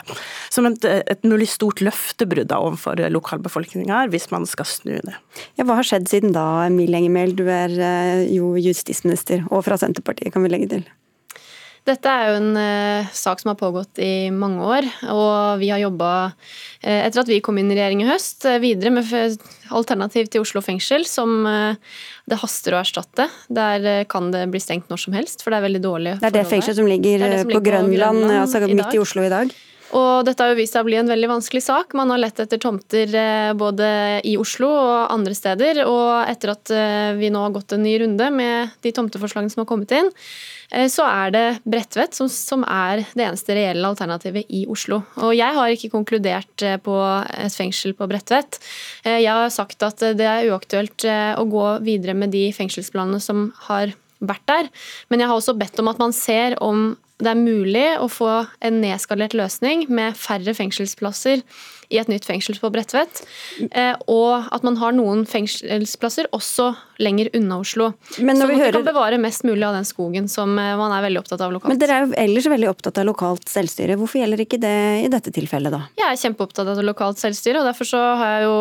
[0.53, 5.17] som et, et mulig stort løftebrudd overfor lokalbefolkninga hvis man skal snu det.
[5.59, 9.79] Ja, hva har skjedd siden da, Emilie Enger Du er eh, jo justisminister, og fra
[9.81, 10.85] Senterpartiet, kan vi legge til?
[11.83, 14.87] Dette er jo en eh, sak som har pågått i mange år.
[15.11, 16.11] Og vi har jobba,
[16.79, 19.11] eh, etter at vi kom inn i regjering i høst, eh, videre med
[19.75, 23.27] alternativ til Oslo fengsel, som det haster å erstatte.
[23.51, 26.39] Der kan det bli stengt når som helst, for det er veldig dårlig Det er
[26.39, 29.27] det fengselet som ligger, det det som ligger på, Grønland, Grønland altså midt i Oslo
[29.27, 29.55] i dag?
[29.93, 31.93] Og dette har jo vist seg å bli en veldig vanskelig sak.
[31.99, 33.13] Man har lett etter tomter
[33.61, 33.87] både
[34.29, 35.83] i Oslo og andre steder.
[35.85, 36.73] Og etter at
[37.19, 40.09] vi nå har gått en ny runde med de tomteforslagene som har kommet inn,
[40.73, 45.03] Eh, så er det Bredtvet som, som, er det eneste reelle alternativet i Oslo.
[45.21, 46.97] Og jeg har ikke konkludert eh, på
[47.37, 48.61] et fengsel på Bredtvet.
[49.05, 51.07] Eh, jeg har sagt at det er uaktuelt
[51.39, 54.69] å gå videre med de fengselsplanene som har vært der.
[55.11, 58.31] Men jeg har også bedt om at man ser om det er mulig å få
[58.65, 61.45] en nedskalert løsning med færre fengselsplasser
[61.93, 63.23] i et nytt fengsel på Bredtvet.
[63.71, 66.73] Eh, og at man har noen fengselsplasser også
[67.03, 67.91] lenger unna Oslo.
[68.19, 68.79] Men så man hører...
[68.79, 71.73] kan bevare mest mulig av den skogen som eh, man er veldig opptatt av lokalt.
[71.73, 73.99] Men dere er jo ellers veldig opptatt av lokalt selvstyre.
[74.01, 75.83] Hvorfor gjelder ikke det i dette tilfellet, da?
[76.01, 78.59] Jeg er kjempeopptatt av lokalt selvstyre, og derfor så har jeg jo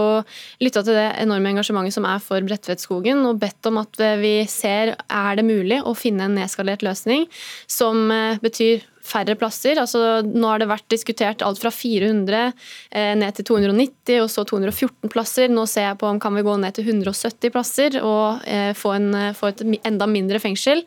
[0.68, 4.96] lytta til det enorme engasjementet som er for Bredtvetskogen, og bedt om at vi ser
[4.98, 7.28] er det mulig å finne en nedskalert løsning
[7.70, 9.80] som eh, betyr færre plasser.
[9.82, 14.46] Altså, nå har det vært diskutert alt fra 400 eh, ned til 290, og så
[14.48, 15.52] 214 plasser.
[15.52, 18.96] Nå ser jeg på om kan vi gå ned til 170 plasser og eh, få,
[18.98, 20.86] en, få, et enda mindre fengsel.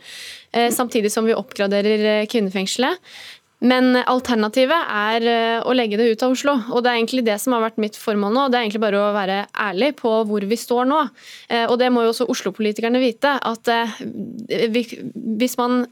[0.52, 3.00] Eh, samtidig som vi oppgraderer eh, kvinnefengselet.
[3.64, 6.56] Men alternativet er eh, å legge det ut av Oslo.
[6.74, 8.46] Og det er egentlig det som har vært mitt formål nå.
[8.50, 11.00] Det er egentlig bare å være ærlig på hvor vi står nå.
[11.48, 13.36] Eh, og det må jo også Oslo-politikerne vite.
[13.40, 13.70] At
[14.48, 15.86] hvis man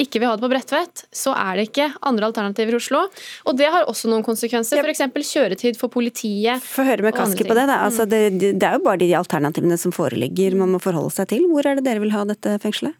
[0.00, 3.02] ikke vil ha det på Bredtvet, så er det ikke andre alternativer i Oslo.
[3.44, 5.04] Og det har også noen konsekvenser, f.eks.
[5.28, 6.64] kjøretid for politiet.
[6.64, 7.66] Få høre med Kaski på det.
[7.68, 7.82] Da.
[7.84, 8.22] Altså, det.
[8.40, 11.44] Det er jo bare de alternativene som foreligger man må forholde seg til.
[11.52, 12.96] Hvor er det dere vil ha dette fengselet?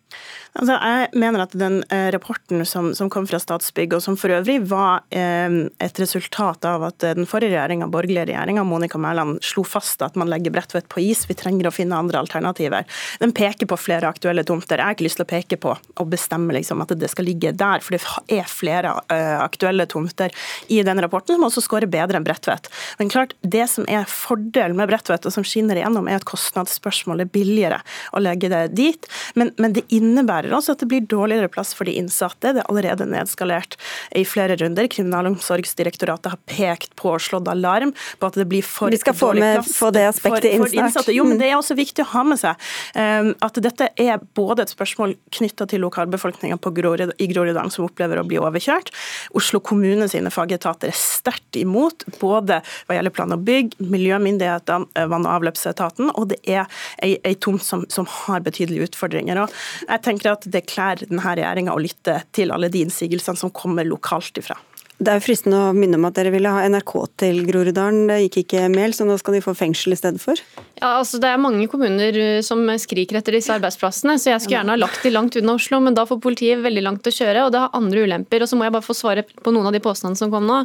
[0.52, 4.34] Altså, jeg mener at den eh, rapporten som, som, kom fra Statsbygg, og som for
[4.36, 9.64] øvrig var eh, et resultat av at den forrige regjeringa, borgerlige regjeringa, Monica Mæland, slo
[9.64, 12.84] fast at man legger Bredtvet på is, vi trenger å finne andre alternativer.
[13.22, 14.76] Den peker på flere aktuelle tomter.
[14.76, 17.54] Jeg har ikke lyst til å peke på og bestemme liksom, at det skal ligge
[17.56, 18.02] der, for det
[18.36, 18.92] er flere
[19.40, 20.36] aktuelle tomter
[20.68, 22.68] i den rapporten som også skårer bedre enn Bredtvet.
[23.00, 27.24] Men klart, det som er fordelen med Bredtvet, og som skinner igjennom, er at kostnadsspørsmålet
[27.24, 27.80] er billigere
[28.12, 29.10] å legge det dit.
[29.38, 32.54] Men, men det innebærer også at det blir dårligere plass for de innsatte.
[32.56, 33.76] Det er allerede nedskalert
[34.18, 34.88] i flere runder.
[34.90, 39.32] Kriminalomsorgsdirektoratet har pekt på og slått alarm på at det blir for Vi skal få,
[39.38, 41.10] med, få det aspektet inn snart.
[41.12, 42.58] Jo, men det er også viktig å ha med seg
[42.96, 48.26] um, at dette er både et spørsmål knytta til lokalbefolkninga i Groruddalen som opplever å
[48.26, 48.92] bli overkjørt.
[49.38, 55.06] Oslo kommune sine fagetater er sterkt imot, både hva gjelder plan og bygg, miljømyndighetene, eh,
[55.06, 56.66] vann- og avløpsetaten, og det er
[57.02, 59.42] ei, ei tomt som, som har betydelige utfordringer.
[59.42, 59.50] Og
[59.88, 63.86] jeg tenker at Det kler denne regjeringa å lytte til alle de innsigelsene som kommer
[63.88, 64.58] lokalt ifra.
[65.02, 68.04] Det er jo fristende å minne om at dere ville ha NRK til Groruddalen.
[68.06, 70.38] Det gikk ikke mel, så nå skal de få fengsel i stedet for?
[70.78, 74.60] Ja, altså Det er mange kommuner uh, som skriker etter disse arbeidsplassene, så jeg skulle
[74.60, 77.46] gjerne ha lagt de langt unna Oslo, men da får politiet veldig langt å kjøre,
[77.46, 78.44] og det har andre ulemper.
[78.44, 80.60] Og så må jeg bare få svare på noen av de påstandene som kom nå.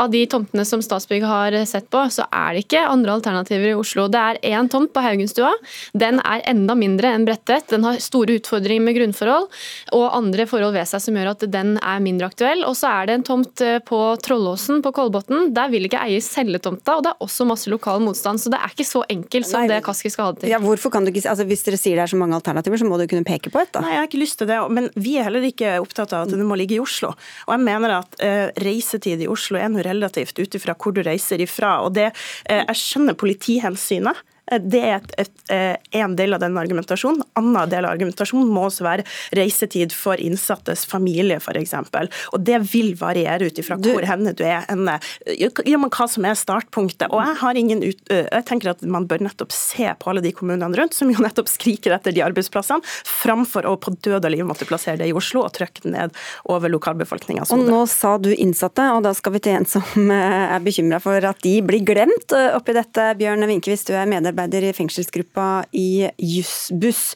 [0.00, 3.76] Av de tomtene som Statsbygg har sett på, så er det ikke andre alternativer i
[3.76, 4.06] Oslo.
[4.12, 5.52] Det er én tomt på Haugenstua.
[5.92, 7.68] Den er enda mindre enn Bredtvet.
[7.74, 9.48] Den har store utfordringer med grunnforhold
[9.96, 12.64] og andre forhold ved seg som gjør at den er mindre aktuell.
[12.68, 16.22] Og så er det en tomt Eh, på Trollåsen på Kolbotn, der vil ikke eier
[16.24, 18.40] selge tomta, og det er også masse lokal motstand.
[18.42, 20.52] Så det er ikke så enkelt som Nei, det Kaski skal ha det til.
[20.52, 22.88] Ja, hvorfor kan du ikke, altså Hvis dere sier det er så mange alternativer, så
[22.88, 23.82] må du kunne peke på et, da.
[23.84, 26.34] Nei, jeg har ikke lyst til det, men vi er heller ikke opptatt av at
[26.34, 27.14] det må ligge i Oslo.
[27.46, 31.02] Og jeg mener at uh, reisetid i Oslo er noe relativt ut ifra hvor du
[31.06, 31.78] reiser ifra.
[31.86, 32.10] Og det,
[32.50, 34.24] uh, jeg skjønner politihensynet.
[34.52, 37.22] Eh, det er et, et, eh, en del av den argumentasjonen.
[37.38, 41.74] Annen del av argumentasjonen må også være reisetid for innsattes familie, f.eks.
[42.32, 44.98] Og det vil variere ut ifra hvor henne du er henne.
[45.36, 47.08] Ja, men hva som er startpunktet.
[47.10, 50.32] Og jeg, har ingen ut, jeg tenker at man bør nettopp se på alle de
[50.36, 54.46] kommunene rundt som jo nettopp skriker etter de arbeidsplassene, framfor å på død og liv
[54.46, 56.16] måtte plassere det i Oslo og trykke det ned
[56.52, 57.66] over lokalbefolkningas hode.
[57.66, 61.24] Og nå sa du innsatte, og da skal vi til en som er bekymra for
[61.28, 63.08] at de blir glemt oppi dette.
[63.18, 67.14] Bjørn hvis du er medarbeider medarbeider i fengselsgruppa i Jussbuss.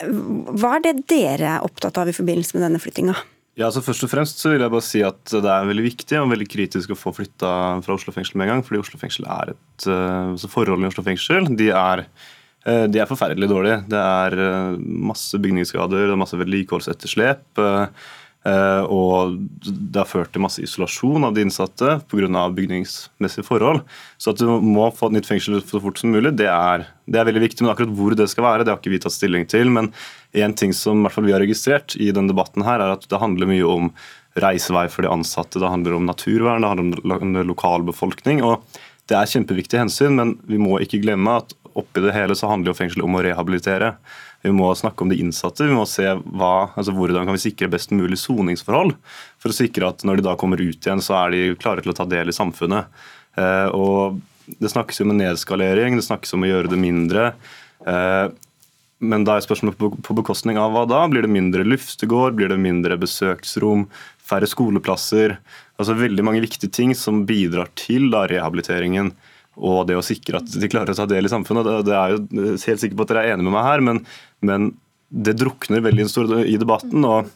[0.00, 3.16] Hva er det dere er opptatt av i forbindelse med denne flyttinga?
[3.58, 6.18] Ja, altså Først og fremst så vil jeg bare si at det er veldig viktig
[6.20, 8.64] og veldig kritisk å få flytta fra Oslo fengsel med en gang.
[8.64, 12.06] fordi Oslo fengsel er et, altså Forholdene i Oslo fengsel de er
[12.68, 13.78] de er forferdelig dårlige.
[13.88, 14.34] Det er
[14.76, 17.40] masse bygningsskader, det er masse vedlikeholdsetterslep.
[18.46, 19.34] Eh, og
[19.66, 22.44] det har ført til masse isolasjon av de innsatte pga.
[22.54, 23.82] bygningsmessige forhold.
[24.16, 27.18] Så at du må få et nytt fengsel så fort som mulig, det er, det
[27.18, 27.64] er, veldig viktig.
[27.64, 29.70] Men akkurat hvor det skal være, det har ikke vi tatt stilling til.
[29.74, 29.92] Men
[30.32, 33.08] en ting som i hvert fall vi har registrert i denne debatten, her, er at
[33.10, 33.92] det handler mye om
[34.38, 38.44] reisevei for de ansatte, det handler om naturvern, det handler om lokalbefolkning.
[38.46, 38.62] og
[39.10, 42.72] Det er kjempeviktige hensyn, men vi må ikke glemme at oppi det hele så handler
[42.72, 43.92] jo fengselet om å rehabilitere.
[44.48, 45.66] Vi må snakke om de innsatte.
[45.68, 48.96] Vi må se hva, altså hvordan kan vi sikre best mulig soningsforhold.
[49.42, 51.92] For å sikre at når de da kommer ut igjen, så er de klare til
[51.92, 52.88] å ta del i samfunnet.
[53.38, 57.24] Eh, og Det snakkes jo om en nedskalering, det snakkes om å gjøre det mindre.
[57.84, 58.30] Eh,
[58.98, 61.02] men da er spørsmålet på bekostning av hva da?
[61.12, 63.84] Blir det mindre luftegård, blir det mindre besøksrom,
[64.24, 65.36] færre skoleplasser?
[65.76, 69.12] Altså Veldig mange viktige ting som bidrar til da rehabiliteringen
[69.58, 71.66] og det å sikre at de klarer å ta del i samfunnet.
[71.86, 72.20] Det er jo
[72.54, 74.02] helt sikker på at dere er enige med meg her, men,
[74.44, 74.70] men
[75.08, 76.06] det drukner veldig
[76.46, 77.04] i debatten.
[77.04, 77.32] Og,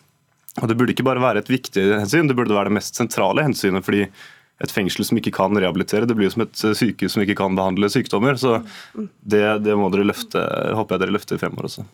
[0.61, 3.45] og, Det burde ikke bare være et viktig hensyn, det burde være det mest sentrale
[3.47, 3.85] hensynet.
[3.85, 4.07] fordi
[4.63, 7.57] et fengsel som ikke kan rehabilitere, det blir jo som et sykehus som ikke kan
[7.59, 8.37] behandle sykdommer.
[8.39, 8.61] Så
[8.95, 10.39] det, det må dere løfte,
[10.77, 11.87] håper jeg dere løfter fremover også.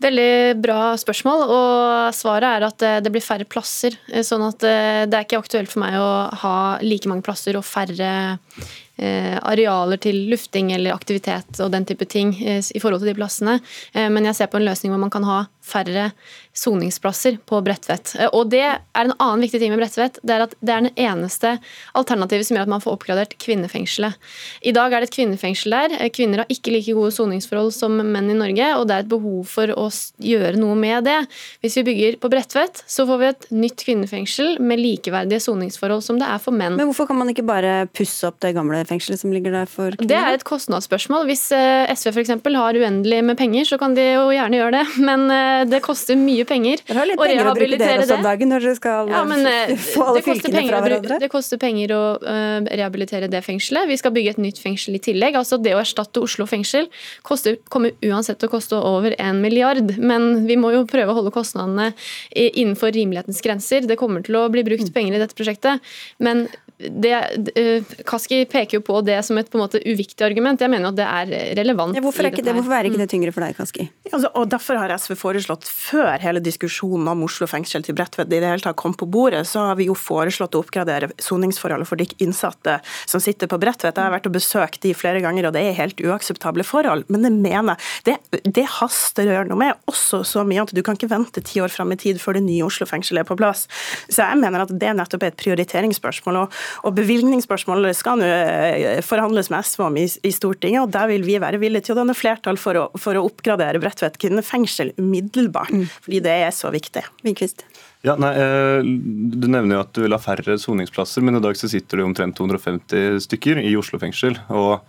[0.00, 1.42] Veldig bra spørsmål.
[1.50, 3.98] og Svaret er at det blir færre plasser.
[4.24, 8.38] sånn at Det er ikke aktuelt for meg å ha like mange plasser og færre
[8.60, 13.16] Eh, arealer til lufting eller aktivitet og den type ting eh, i forhold til de
[13.18, 13.58] plassene.
[13.94, 16.10] Eh, men jeg ser på en løsning hvor man kan ha færre
[16.56, 18.14] soningsplasser på Bredtvet.
[18.34, 20.18] Og det er en annen viktig ting med Bredtvet.
[20.26, 21.52] Det er at det er den eneste
[21.98, 24.18] alternativet som gjør at man får oppgradert kvinnefengselet.
[24.66, 25.94] I dag er det et kvinnefengsel der.
[26.14, 29.44] Kvinner har ikke like gode soningsforhold som menn i Norge, og det er et behov
[29.52, 29.86] for å
[30.26, 31.18] gjøre noe med det.
[31.62, 36.18] Hvis vi bygger på Bredtvet, så får vi et nytt kvinnefengsel med likeverdige soningsforhold som
[36.20, 36.76] det er for menn.
[36.80, 39.94] Men hvorfor kan man ikke bare pusse opp det gamle fengselet som ligger der for
[39.94, 40.10] kvinner?
[40.10, 41.26] Det er et kostnadsspørsmål.
[41.30, 42.32] Hvis eh, SV f.eks.
[42.34, 44.84] har uendelig med penger, så kan de jo gjerne gjøre det.
[45.08, 48.20] Men eh, det koster mye penger å rehabilitere det.
[48.24, 51.20] Dagen når dere skal ja, men, eh, få alle fylkene fra hverandre.
[51.22, 53.88] Det koster penger å rehabilitere det fengselet.
[53.90, 55.38] Vi skal bygge et nytt fengsel i tillegg.
[55.40, 56.88] Altså Det å erstatte Oslo fengsel
[57.26, 59.96] koster, kommer uansett til å koste over en milliard.
[59.98, 61.90] Men vi må jo prøve å holde kostnadene
[62.34, 63.86] innenfor rimelighetens grenser.
[63.88, 64.94] Det kommer til å bli brukt mm.
[64.96, 65.92] penger i dette prosjektet.
[66.22, 66.46] Men
[66.80, 67.14] det,
[67.56, 70.60] uh, Kaski peker jo på det som et på en måte uviktig argument.
[70.60, 71.96] Jeg mener at det er relevant.
[71.96, 73.88] Ja, hvorfor, er ikke det, hvorfor er ikke det tyngre for deg, Kaski?
[74.10, 78.40] Altså, og Derfor har SV foreslått før hele diskusjonen om Oslo fengsel til Bredtvet i
[78.40, 82.00] det hele tatt kom på bordet, så har vi jo foreslått å oppgradere soningsforholdet for
[82.00, 83.94] de innsatte som sitter på Bredtvet.
[83.94, 87.06] Jeg har vært og besøkt de flere ganger, og det er helt uakseptable forhold.
[87.12, 88.18] Men det mener jeg.
[88.30, 91.44] Det, det haster å gjøre noe med, også så mye at du kan ikke vente
[91.46, 93.66] ti år fram i tid før det nye Oslo fengsel er på plass.
[94.08, 96.42] Så jeg mener at det nettopp er et prioriteringsspørsmål.
[96.44, 101.10] Og, og bevilgningsspørsmålet skal nå eh, forhandles med SV om i, i, Stortinget, og der
[101.10, 104.94] vil vi være villige til å danne flertall for å, for å oppgradere Bredtvet kvinnefengsel
[105.00, 105.72] umiddelbart.
[105.74, 105.86] Mm.
[106.06, 107.04] fordi det er så viktig.
[107.26, 107.64] Vinkvist.
[108.06, 111.58] Ja, nei, eh, Du nevner jo at du vil ha færre soningsplasser, men i dag
[111.58, 114.38] så sitter det omtrent 250 stykker i Oslo fengsel.
[114.48, 114.80] og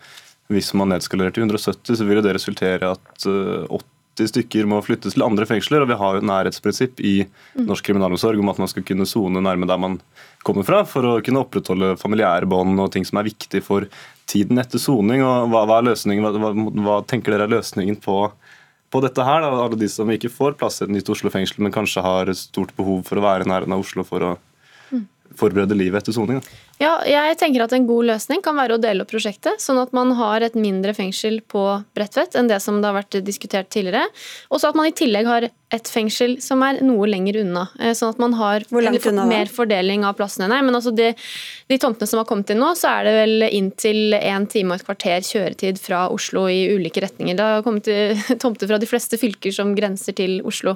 [0.52, 5.18] Hvis man nedskalerer til 170, så vil det resultere at 80 eh, stykker må flyttes
[5.18, 5.84] til andre fengsler.
[5.84, 7.66] og Vi har jo et nærhetsprinsipp i mm.
[7.68, 10.00] norsk kriminalomsorg om at man skal kunne sone nærme der man
[10.46, 13.90] kommer fra, for å kunne opprettholde familiære bånd og ting som er viktig for
[14.32, 15.26] tiden etter soning.
[15.26, 18.24] Og Hva, hva, hva, hva, tenker dere er løsningen på
[18.92, 21.62] på dette her, da, alle de som ikke får plass i et nytt Oslo fengsel,
[21.64, 24.32] men kanskje har stort behov for å være i nærheten av Oslo for å
[24.92, 25.06] mm.
[25.40, 26.42] forberede livet etter soning?
[26.80, 29.92] Ja, jeg tenker at En god løsning kan være å dele opp prosjektet, sånn at
[29.94, 31.64] man har et mindre fengsel på
[31.98, 34.08] Bredtvet enn det som det har vært diskutert tidligere.
[34.50, 37.64] Og så at man i tillegg har et fengsel som er noe lenger unna.
[37.80, 40.50] Eh, sånn at man har mer fordeling av plassene.
[40.52, 41.12] Nei, men altså de,
[41.72, 44.82] de, tomtene som har kommet inn nå, så er det vel inntil en time og
[44.82, 47.38] et kvarter kjøretid fra Oslo i ulike retninger.
[47.40, 47.88] Det har kommet
[48.44, 50.76] tomter fra de fleste fylker som grenser til Oslo.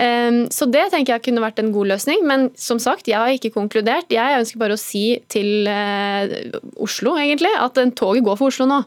[0.00, 2.22] Ehm, så det tenker jeg kunne vært en god løsning.
[2.28, 4.10] Men som sagt, jeg har ikke konkludert.
[4.14, 6.34] Jeg ønsker bare å si til eh,
[6.80, 8.82] Oslo, egentlig, at toget går for Oslo nå.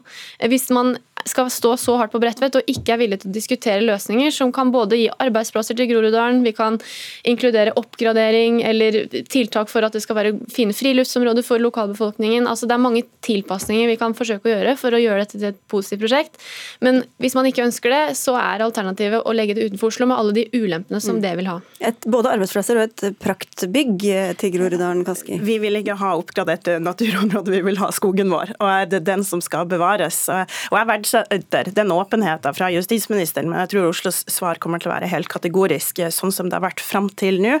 [0.50, 0.96] Hvis man
[1.28, 4.52] skal stå så hardt på Bredtvet og ikke er villig til å diskutere løsninger som
[4.54, 6.78] kan både gi arbeidsplasser til Groruddalen, vi kan
[7.26, 9.00] inkludere oppgradering eller
[9.32, 12.48] tiltak for at det skal være fine friluftsområder for lokalbefolkningen.
[12.50, 15.50] Altså Det er mange tilpasninger vi kan forsøke å gjøre for å gjøre dette til
[15.52, 16.40] et positivt prosjekt.
[16.84, 20.18] Men hvis man ikke ønsker det, så er alternativet å legge det utenfor Oslo med
[20.18, 21.22] alle de ulempene som mm.
[21.24, 21.58] det vil ha.
[21.84, 24.06] Et, både arbeidsplasser og et praktbygg
[24.40, 25.38] til Groruddalen, Kaski?
[25.44, 28.54] Vi vil ikke ha oppgradert naturområde, vi vil ha skogen vår.
[28.60, 30.24] Og er det den som skal bevares.
[30.28, 34.94] Og jeg verdsetter den åpenheten fra justisministeren, men jeg tror Oslos svar kommer til å
[34.94, 37.58] være helt kategorisk, sånn som det har vært fram til nå.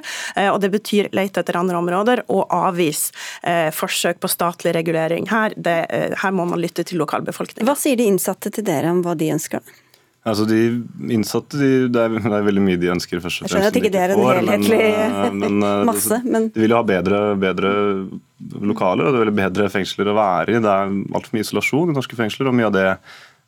[0.50, 3.12] Og det betyr lete etter andre områder og avvise
[3.74, 5.28] forsøk på statlig regulering.
[5.30, 5.78] Her, det,
[6.22, 7.68] her må man lytte til lokalbefolkningen.
[7.68, 9.62] Hva sier de innsatte til dere om hva de ønsker?
[10.24, 10.58] Altså De
[11.12, 13.20] innsatte de, det, er, det, er, veldig mye de ønsker.
[13.20, 13.52] først og fremst.
[13.52, 14.78] Jeg skjønner at ikke det er en helhetlig
[15.36, 16.20] men, men, masse.
[16.24, 16.48] Men...
[16.54, 17.72] De vil jo ha bedre, bedre
[18.64, 20.62] lokaler og det er veldig bedre fengsler å være i.
[20.64, 22.88] Det er altfor mye isolasjon i norske fengsler, og mye av det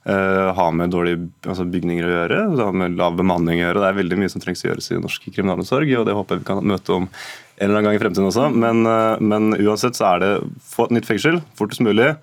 [0.09, 2.41] uh, har med dårlige altså bygninger å gjøre.
[2.55, 3.83] Det har med lav bemanning å gjøre.
[3.83, 6.45] Det er veldig mye som trengs å gjøres i norsk kriminalomsorg, og det håper jeg
[6.45, 8.49] vi kan møte om en eller annen gang i fremtiden også.
[8.55, 10.33] Men, uh, men uansett så er det
[10.67, 12.15] få et nytt fengsel fortest mulig.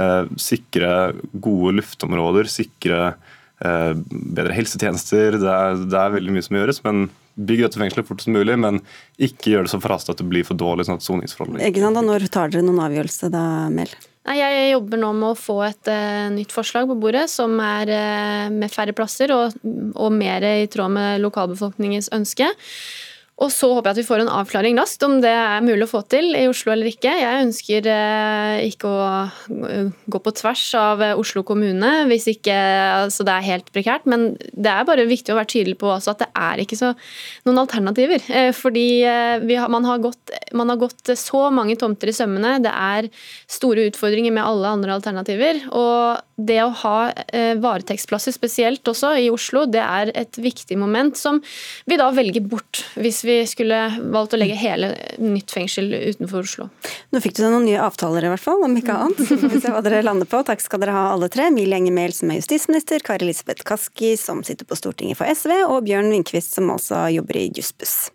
[0.00, 1.12] Uh, sikre
[1.42, 3.12] gode luftområder, sikre
[3.60, 5.36] Eh, bedre helsetjenester.
[5.36, 6.84] Det er, det er, veldig mye som gjøres.
[6.86, 7.08] men
[7.40, 8.80] Bygg dette fengselet fortest mulig, men
[9.22, 12.50] ikke gjør det så forhastet at det blir for dårlig sånn at soningsforholdene Når tar
[12.52, 13.92] dere noen avgjørelse da, Mel?
[14.38, 18.46] Jeg jobber nå med å få et uh, nytt forslag på bordet som er uh,
[18.54, 19.56] med færre plasser og,
[19.96, 22.50] og mer i tråd med lokalbefolkningens ønske.
[23.40, 25.90] Og så håper jeg at vi får en avklaring raskt om det er mulig å
[25.90, 27.12] få til i Oslo eller ikke.
[27.22, 29.06] Jeg ønsker eh, ikke å
[29.64, 32.56] eh, gå på tvers av eh, Oslo kommune hvis ikke
[33.06, 34.04] altså det er helt prekært.
[34.10, 36.92] Men det er bare viktig å være tydelig på at det er ikke så,
[37.48, 38.28] noen alternativer.
[38.56, 42.58] Fordi har, man, har gått, man, har gått, så mange tomter i sømmene.
[42.60, 43.08] Det er
[43.50, 45.64] store utfordringer med alle andre alternativer.
[45.72, 46.96] Og det å ha
[47.60, 51.40] varetektsplasser spesielt også i Oslo, det er et viktig moment som
[51.88, 53.78] vi da velger bort hvis vi skulle
[54.12, 56.68] valgt å legge hele nytt fengsel utenfor Oslo.
[57.10, 59.22] Nå fikk du noen nye avtaler i hvert fall, om ikke annet.
[59.26, 60.42] Så får vi se hva dere lander på.
[60.46, 61.48] Takk skal dere ha alle tre.
[61.50, 65.56] Emilie Enger Mehl som er justisminister, Kari Elisabeth Kaski som sitter på Stortinget for SV,
[65.66, 68.10] og Bjørn Vinkvist som altså jobber i Jussbuss.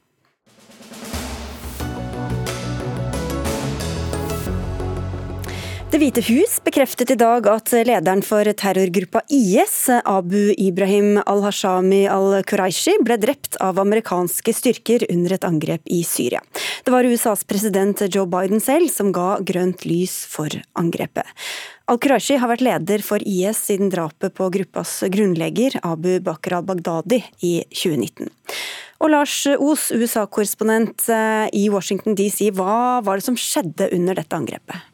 [5.95, 12.97] Det hvite hus bekreftet i dag at lederen for terrorgruppa IS, Abu Ibrahim al-Hashami al-Quraishi,
[12.99, 16.41] ble drept av amerikanske styrker under et angrep i Syria.
[16.83, 21.31] Det var USAs president Joe Biden selv som ga grønt lys for angrepet.
[21.87, 27.53] Al-Quraishi har vært leder for IS siden drapet på gruppas grunnlegger Abu Bakr al-Baghdadi i
[27.71, 28.33] 2019.
[28.99, 34.35] Og Lars Os, USA-korrespondent eh, i Washington DC, hva var det som skjedde under dette
[34.35, 34.91] angrepet?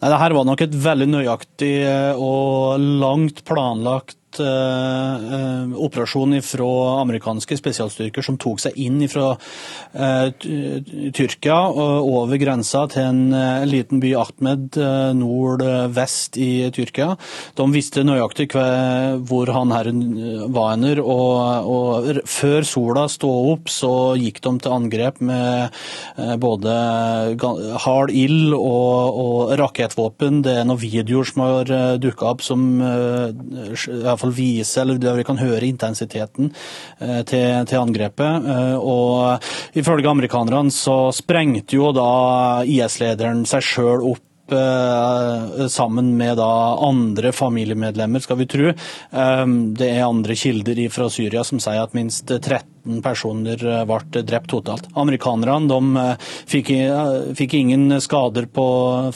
[0.00, 6.34] Nei, det her var nok et veldig nøyaktig eh, og langt planlagt eh, eh, operasjon
[6.44, 6.70] fra
[7.02, 9.34] amerikanske spesialstyrker som tok seg inn fra
[9.92, 10.30] eh,
[11.14, 14.78] Tyrkia over grensa til en liten by Ahmed
[15.18, 17.14] nordvest i Tyrkia.
[17.58, 19.90] De visste nøyaktig hvor han her
[20.54, 25.74] var henne, og, og, før sola stod opp, så gikk de til angrep med
[26.42, 26.74] både
[27.84, 30.42] hard ild og, og rakettvåpen.
[30.46, 32.66] Det er noen videoer som har dukka opp som
[34.24, 36.52] fall vise, eller vi kan høre intensiteten
[36.98, 38.50] eh, til, til angrepet.
[38.50, 46.36] Eh, og ifølge amerikanerne så sprengte jo da IS-lederen seg sjøl opp Eh, sammen med
[46.38, 48.74] andre familiemedlemmer, skal vi tro.
[49.80, 52.28] Det er andre kilder fra Syria som sier at minst
[52.84, 54.88] 13 personer eh, ble drept totalt.
[54.94, 56.14] Amerikanerne de
[56.50, 56.70] fikk,
[57.36, 58.66] fikk, ingen skader på,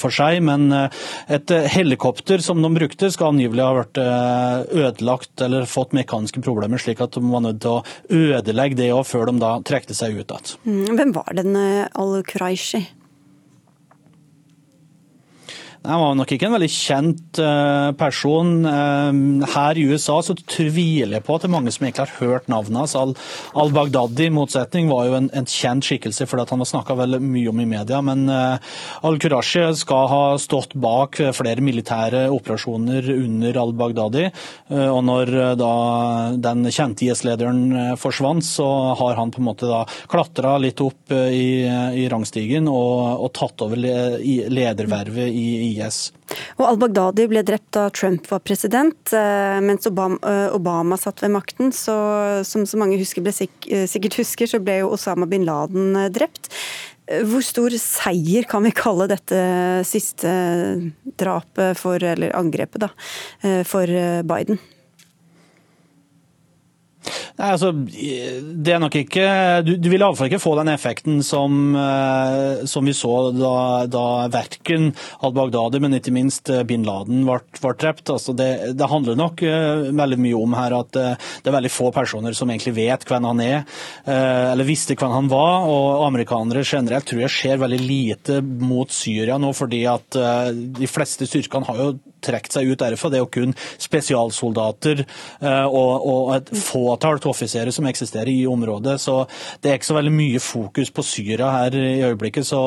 [0.00, 5.94] for seg, men et helikopter som de brukte, skal angivelig ha vært ødelagt eller fått
[5.96, 9.96] mekaniske problemer, slik at de var nødt til å ødelegge det før de da trekte
[9.96, 10.54] seg ut igjen.
[10.68, 12.84] Mm, hvem var den al-Quraishi?
[15.86, 18.50] Han var nok ikke en veldig kjent eh, person.
[18.66, 22.16] Eh, her i USA så tviler jeg på at det er mange som egentlig har
[22.18, 23.14] hørt navnet hans.
[23.54, 27.62] Al-Baghdadi i motsetning var jo en, en kjent skikkelse fordi han var snakka mye om
[27.62, 28.00] i media.
[28.02, 28.74] Men eh,
[29.06, 34.26] al-Qurashi skal ha stått bak flere militære operasjoner under al-Baghdadi.
[34.68, 35.72] Og når da
[36.42, 38.66] den kjente IS-lederen forsvant, så
[38.98, 43.64] har han på en måte da klatra litt opp i, i rangstigen og, og tatt
[43.64, 45.77] over ledervervet i IS.
[45.78, 46.00] IS.
[46.58, 51.32] Og Al-Baghdadi ble drept da Trump var president, eh, mens Obama, eh, Obama satt ved
[51.34, 51.72] makten.
[51.74, 51.94] Så,
[52.44, 56.52] som så mange husker ble, eh, sikkert husker, så ble jo Osama bin Laden drept.
[57.08, 59.38] Hvor stor seier kan vi kalle dette
[59.88, 60.28] siste
[61.16, 62.90] drapet for, eller angrepet, da,
[63.64, 63.88] for
[64.28, 64.60] Biden?
[67.38, 69.26] Nei, altså, det er nok ikke,
[69.62, 74.07] Du, du vil iallfall ikke få den effekten som, eh, som vi så da, da
[74.32, 74.90] verken
[75.22, 78.11] al-Baghdadi, men ikke minst eh, bin Laden ble, ble drept.
[78.11, 81.90] Altså det, det, handler nok uh, veldig mye om her at det er veldig få
[81.94, 83.57] personer som egentlig vet hvem han er,
[84.09, 85.66] eller visste hvem han var.
[85.68, 90.16] og Amerikanere generelt tror jeg ser veldig lite mot Syria nå, fordi at
[90.78, 91.90] de fleste styrkene har jo
[92.24, 93.11] trukket seg ut derfra.
[93.12, 95.05] Det er jo kun spesialsoldater
[95.68, 96.53] og, og et
[96.99, 99.01] fåtall offiserer som eksisterer i området.
[99.01, 99.26] Så
[99.61, 102.46] det er ikke så veldig mye fokus på Syria her i øyeblikket.
[102.46, 102.61] Så,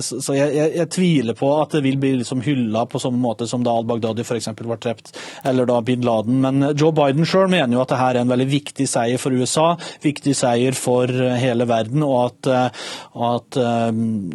[0.00, 3.48] så jeg, jeg, jeg, tviler på at det vil bli liksom hylla på samme måte
[3.50, 4.50] som da al-Baghdadi f.eks.
[4.56, 5.14] ble drept,
[5.44, 6.40] eller da bin Laden.
[6.44, 9.74] Men Joe Biden sjøl mener jo at dette er en veldig viktig seier for USA,
[10.04, 12.52] viktig seier for hele verden, og at,
[13.30, 13.60] at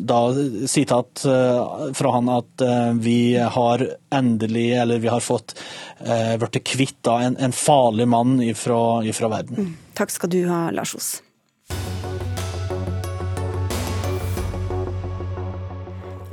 [0.10, 0.22] da
[0.70, 1.26] sitat
[2.00, 2.68] fra han at
[3.00, 3.86] vi har
[4.16, 5.56] endelig, eller vi har fått
[6.00, 9.70] blitt kvitt en, en farlig mann ifra, ifra verden.
[9.70, 9.74] Mm.
[10.00, 11.10] Takk skal du ha, Lars Os.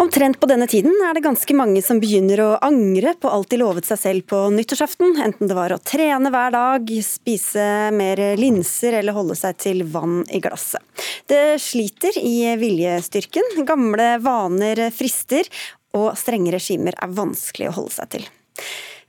[0.06, 3.58] Omtrent på denne tiden er det ganske mange som begynner å angre på alt de
[3.58, 7.64] lovet seg selv på nyttårsaften, enten det var å trene hver dag, spise
[7.96, 10.84] mer linser eller holde seg til vann i glasset.
[11.26, 15.48] Det sliter i viljestyrken, gamle vaner frister,
[15.96, 18.28] og strenge regimer er vanskelig å holde seg til.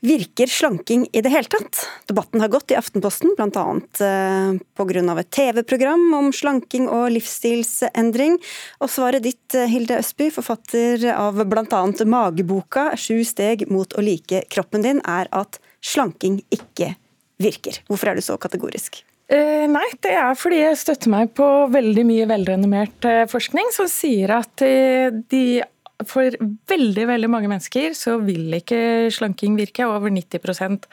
[0.06, 1.80] Virker slanking i det hele tatt?
[2.06, 3.64] Debatten har gått i Aftenposten, bl.a.
[4.06, 5.16] Eh, pga.
[5.18, 8.38] et TV-program om slanking og livsstilsendring.
[8.78, 11.82] Og svaret ditt, eh, Hilde Østby, forfatter av bl.a.
[12.06, 16.94] mageboka 'Sju steg mot å like kroppen din', er at slanking ikke
[17.42, 17.82] virker.
[17.90, 19.04] Hvorfor er du så kategorisk?
[19.28, 24.32] Uh, nei, det er fordi jeg støtter meg på veldig mye velrenommert forskning som sier
[24.32, 25.64] at de
[26.06, 26.36] for
[26.70, 29.88] veldig veldig mange mennesker så vil ikke slanking virke.
[29.90, 30.86] Over 90%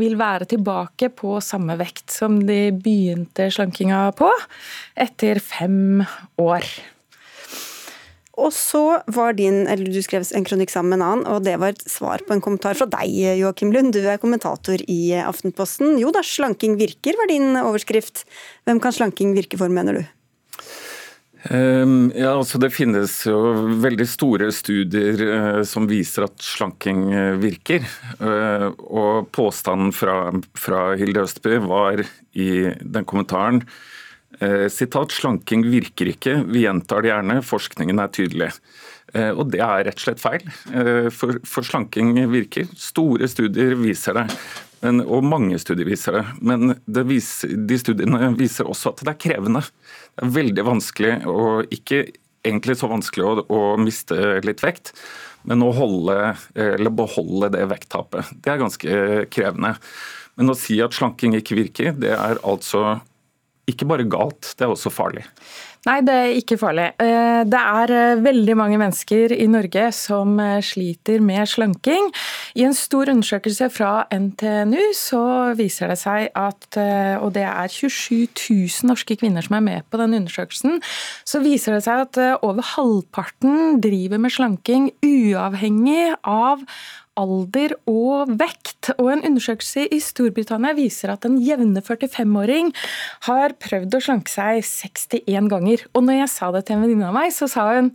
[0.00, 4.30] vil være tilbake på samme vekt som de begynte slankinga på,
[4.96, 6.04] etter fem
[6.40, 6.64] år.
[8.36, 11.56] Og så var din, eller Du skrev en kronikk sammen med en annen, og det
[11.60, 13.94] var et svar på en kommentar fra deg, Joakim Lund.
[13.96, 15.96] Du er kommentator i Aftenposten.
[16.00, 18.26] Jo da, slanking virker, var din overskrift.
[18.68, 20.15] Hvem kan slanking virke for, mener du?
[21.50, 23.36] Ehm, ja, altså Det finnes jo
[23.82, 27.84] veldig store studier uh, som viser at slanking uh, virker.
[28.20, 32.02] Uh, og Påstanden fra, fra, Hilde Østby var
[32.36, 33.62] i den kommentaren
[34.68, 38.58] sitat, 'Slanking virker ikke, vi gjentar det gjerne, forskningen er tydelig'.
[39.14, 40.42] Og Det er rett og slett feil,
[41.14, 42.66] for, for slanking virker.
[42.76, 44.24] Store studier viser det.
[44.82, 46.24] Men, og mange studier viser det.
[46.44, 49.62] Men det viser, de studiene viser også at det er krevende.
[50.16, 52.02] Det er veldig vanskelig, og ikke
[52.46, 54.92] egentlig så vanskelig å, å miste litt vekt,
[55.46, 58.34] men å holde, eller beholde det vekttapet.
[58.42, 59.00] Det er ganske
[59.32, 59.76] krevende.
[60.36, 62.98] Men å si at slanking ikke virker, det er altså
[63.66, 65.24] ikke bare galt, det er også farlig.
[65.86, 66.86] Nei, det er ikke farlig.
[66.98, 72.08] Eh, det er eh, veldig mange mennesker i Norge som eh, sliter med slanking.
[72.58, 75.22] I en stor undersøkelse fra NTNU så
[75.58, 76.78] viser det seg at,
[77.20, 80.80] og det er 27 000 norske kvinner som er med på den undersøkelsen,
[81.28, 86.64] så viser det seg at over halvparten driver med slanking uavhengig av
[87.20, 88.92] alder og vekt.
[88.96, 92.72] Og en undersøkelse i Storbritannia viser at en jevne 45-åring
[93.28, 95.86] har prøvd å slanke seg 61 ganger.
[95.94, 97.94] Og når jeg sa det til en venninne av meg, så sa hun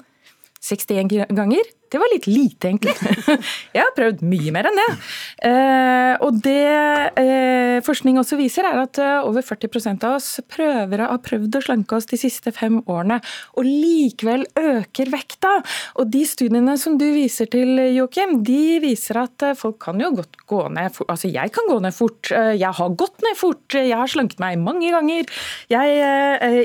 [0.61, 1.71] 61 ganger?
[1.91, 2.93] Det var litt lite, egentlig.
[3.75, 4.87] Jeg har prøvd mye mer enn det.
[5.43, 6.61] Eh, og det
[7.19, 11.63] eh, forskning også viser, er at eh, over 40% av oss prøver, har prøvd å
[11.65, 13.17] slanke oss de siste fem årene,
[13.59, 15.57] og likevel øker vekta.
[15.99, 20.39] Og de studiene som du viser til, Joakim, de viser at folk kan jo godt
[20.47, 20.95] gå ned.
[21.09, 22.31] Altså, jeg kan gå ned fort.
[22.31, 23.75] Jeg har gått ned fort.
[23.75, 25.27] Jeg har slanket meg mange ganger.
[25.71, 25.99] Jeg,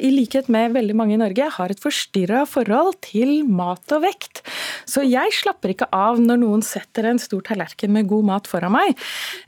[0.07, 4.45] i likhet med veldig mange i Norge, har et forstyrra forhold til mat og vekt.
[4.87, 8.51] Så jeg jeg slapper ikke av når noen setter en stor tallerken med god mat
[8.51, 8.97] foran meg.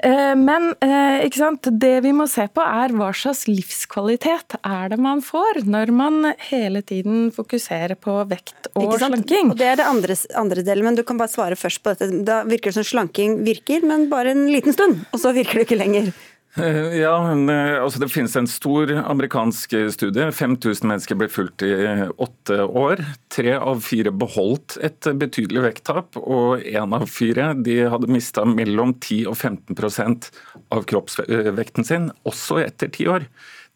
[0.05, 1.27] Eh, men eh,
[1.69, 6.33] det vi må se på er hva slags livskvalitet er det man får når man
[6.49, 9.53] hele tiden fokuserer på vekt og slanking.
[9.53, 12.25] Og Det er det andre, andre delen, men du kan bare svare først på dette.
[12.27, 15.69] Da virker det som slanking virker, men bare en liten stund, og så virker det
[15.69, 16.13] ikke lenger.
[16.59, 20.31] Eh, ja, eh, altså Det finnes en stor amerikansk studie.
[20.35, 21.71] 5000 mennesker ble fulgt i
[22.19, 23.03] åtte år.
[23.31, 28.97] Tre av fire beholdt et betydelig vekttap, og én av fire de hadde mista mellom
[28.99, 30.31] 10 og 15%
[30.75, 33.29] av kroppsvekten sin, også etter ti år.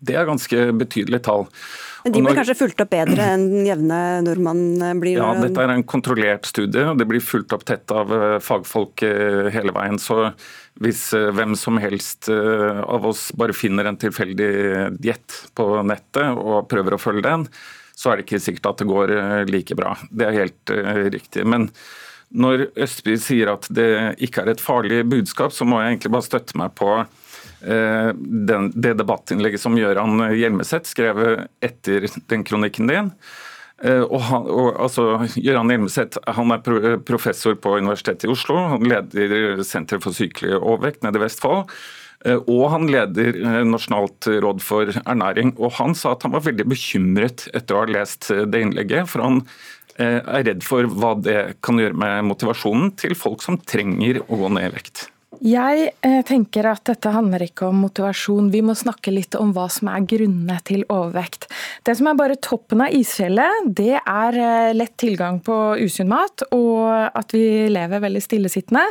[0.02, 1.46] Det er ganske betydelige tall.
[2.02, 4.64] Men de blir kanskje fulgt opp bedre enn den jevne nordmann
[4.98, 5.20] blir?
[5.20, 9.04] Ja, dette er en kontrollert studie, og det blir fulgt opp tett av eh, fagfolk
[9.06, 10.00] eh, hele veien.
[10.02, 10.32] Så
[10.82, 14.50] hvis eh, hvem som helst av oss bare finner en tilfeldig
[14.98, 17.46] diett på nettet og prøver å følge den,
[17.94, 19.94] så er det ikke sikkert at det går like bra.
[20.10, 20.72] Det er helt
[21.12, 21.44] riktig.
[21.46, 21.68] Men
[22.34, 26.26] når Østby sier at det ikke er et farlig budskap, så må jeg egentlig bare
[26.26, 27.21] støtte meg på Eh,
[27.62, 31.20] den, det debattinnlegget som Gøran Hjelmeset skrev
[31.62, 33.12] etter den kronikken din.
[33.82, 35.06] Eh, og han, og, altså,
[35.42, 36.62] Gøran Hjelmeset han er
[37.06, 38.58] professor på Universitetet i Oslo.
[38.76, 41.66] Han leder Senter for sykelig overvekt nede i Vestfold.
[42.22, 45.56] Eh, og han leder Nasjonalt råd for ernæring.
[45.58, 49.10] og Han sa at han var veldig bekymret etter å ha lest det innlegget.
[49.10, 49.46] For han
[50.00, 54.48] er redd for hva det kan gjøre med motivasjonen til folk som trenger å gå
[54.56, 55.11] ned i vekt.
[55.40, 58.50] Jeg eh, tenker at dette handler ikke om motivasjon.
[58.52, 61.46] Vi må snakke litt om hva som er grunnene til overvekt.
[61.86, 66.44] Det som er bare toppen av isfjellet, det er eh, lett tilgang på usunn mat
[66.52, 66.84] og
[67.16, 68.82] at vi lever veldig stillesittende.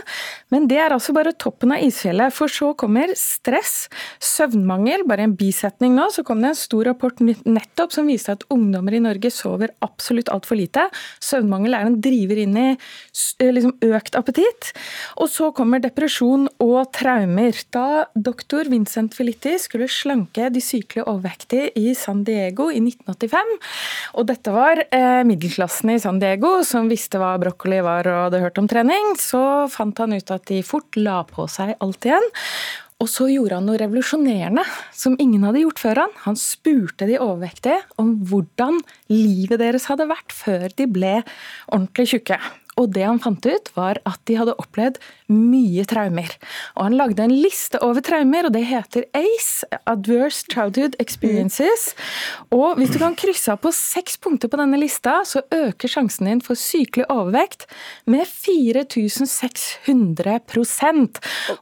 [0.49, 2.33] Men det er altså bare toppen av isfjellet.
[2.33, 3.85] For så kommer stress,
[4.17, 5.05] søvnmangel.
[5.05, 8.97] Bare en bisetning nå, så kom det en stor rapport nettopp som viste at ungdommer
[8.97, 10.89] i Norge sover absolutt altfor lite.
[11.21, 14.73] Søvnmangel er en driver inn i eh, liksom, økt appetitt.
[15.21, 17.55] Og så kommer depresjon depresjon og traumer.
[17.71, 23.57] Da doktor Vincent Felitti skulle slanke de sykelig overvektige i San Diego i 1985,
[24.15, 28.43] og dette var eh, middelklassen i San Diego som visste hva brokkoli var og hadde
[28.43, 32.31] hørt om trening, så fant han ut at de fort la på seg alt igjen.
[33.01, 34.61] Og så gjorde han noe revolusjonerende
[34.93, 36.11] som ingen hadde gjort før han.
[36.27, 38.77] Han spurte de overvektige om hvordan
[39.09, 41.15] livet deres hadde vært før de ble
[41.73, 42.37] ordentlig tjukke.
[42.79, 44.99] Og det han fant ut, var at de hadde opplevd
[45.31, 46.29] mye traumer.
[46.75, 51.81] Og han lagde en liste over traumer, og det heter ACE, Adverse Childhood Experiences.
[52.53, 56.25] Og hvis du kan krysse av på seks punkter på denne lista, så øker sjansen
[56.29, 57.61] din for sykelig overvekt
[58.09, 61.19] med 4600%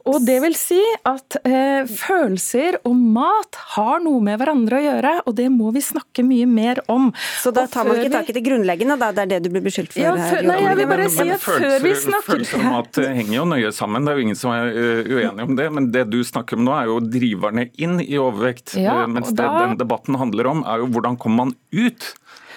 [0.10, 5.22] Og det vil si at eh, følelser og mat har noe med hverandre å gjøre,
[5.26, 7.14] og det må vi snakke mye mer om.
[7.42, 9.08] Så da tar man ikke tak i det grunnleggende, da?
[9.16, 10.02] Det er det du blir beskyldt for?
[10.04, 13.36] Ja, før, nei, jeg vil bare si at før vi snakker Følelser og mat henger
[13.36, 15.68] jo nøye sammen, det er jo ingen som er uenige uenig om det.
[15.76, 18.76] Men det du snakker om nå, er jo driverne inn i overvekt.
[18.80, 19.45] Ja, eh, mens da...
[19.45, 22.14] det den debatten handler om, er jo hvordan kommer man ut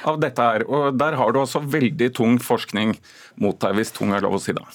[0.09, 0.67] av dette her.
[0.67, 2.97] Og der har du også veldig tung forskning
[3.43, 4.67] mot deg, hvis tung er lov å si da.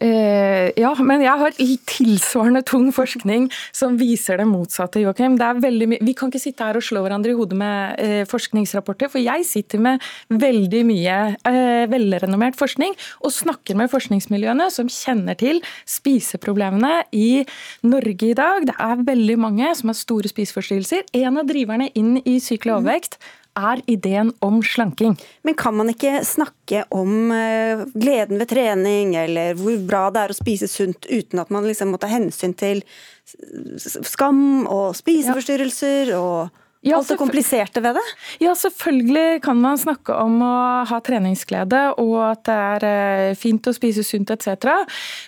[0.00, 1.56] Eh, ja, men jeg har
[1.90, 6.84] tilsvarende tung forskning som viser det motsatte, er veldig vi kan ikke sitte her og
[6.84, 10.00] slå hverandre i hodet med eh, forskningsrapporter, for jeg sitter med
[10.32, 11.16] veldig mye
[11.48, 17.44] eh, velrenommert forskning og snakker med forskningsmiljøene som kjenner til spiseproblemene i
[17.84, 18.64] Norge i dag.
[18.70, 21.04] Det er veldig mange som har store spiseforstyrrelser.
[21.20, 23.20] En av driverne inn i sykelig overvekt
[23.58, 25.16] er ideen om slanking.
[25.46, 30.34] Men kan man ikke snakke om eh, gleden ved trening, eller hvor bra det er
[30.34, 32.84] å spise sunt, uten at man liksom må ta hensyn til
[34.06, 36.50] skam og spiseforstyrrelser og
[36.80, 38.02] ja, Alt det kompliserte ved det?
[38.40, 40.52] Ja, selvfølgelig kan man snakke om å
[40.88, 44.64] ha treningsglede og at det er eh, fint å spise sunt etc.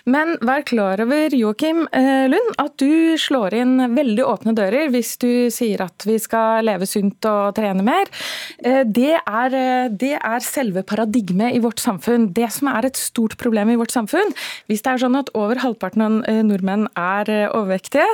[0.09, 5.13] Men vær klar over, Joakim eh, Lund, at du slår inn veldig åpne dører hvis
[5.21, 8.09] du sier at vi skal leve sunt og trene mer.
[8.57, 9.59] Eh, det er,
[9.93, 12.31] det er selve paradigmet i vårt samfunn.
[12.33, 14.33] Det som er et stort problem i vårt samfunn,
[14.65, 18.09] hvis det er sånn at over halvparten av nordmenn er overvektige,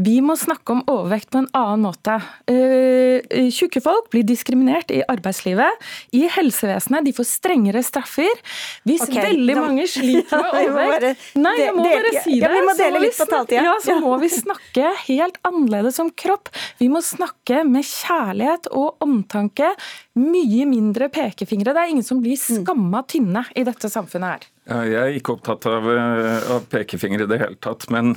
[0.00, 2.16] vi må snakke om overvekt på en annen måte.
[2.48, 3.20] Uh,
[3.52, 7.04] tjukke folk blir diskriminert i arbeidslivet, i helsevesenet.
[7.04, 8.40] De får strengere straffer.
[8.88, 9.64] Hvis okay, veldig da...
[9.66, 12.40] mange sliter med overvekt Nei, jeg må bare si det.
[12.46, 13.64] Ja, vi må dele litt på taletida.
[13.68, 16.52] Ja, så må vi snakke helt annerledes om kropp.
[16.80, 19.74] Vi må snakke med kjærlighet og omtanke.
[20.20, 21.74] Mye mindre pekefingre.
[21.76, 22.62] Det er ingen som blir mm.
[22.62, 24.52] skamma tynne i dette samfunnet her.
[24.70, 27.88] Jeg er ikke opptatt av, eh, av pekefingre i det hele tatt.
[27.90, 28.14] men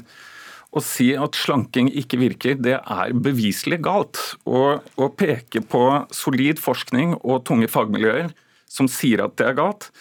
[0.73, 4.19] å si at slanking ikke virker, det er beviselig galt.
[4.49, 8.33] Og å peke på solid forskning og tunge fagmiljøer
[8.73, 9.91] som sier at det er galt,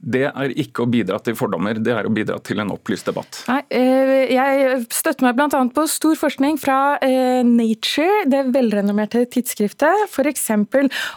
[0.00, 3.42] det er ikke å bidra til fordommer, det er å bidra til en opplyst debatt.
[3.50, 5.60] Nei, eh, jeg støtter meg bl.a.
[5.76, 10.48] på stor forskning fra eh, Nature, det velrenommerte tidsskriftet f.eks.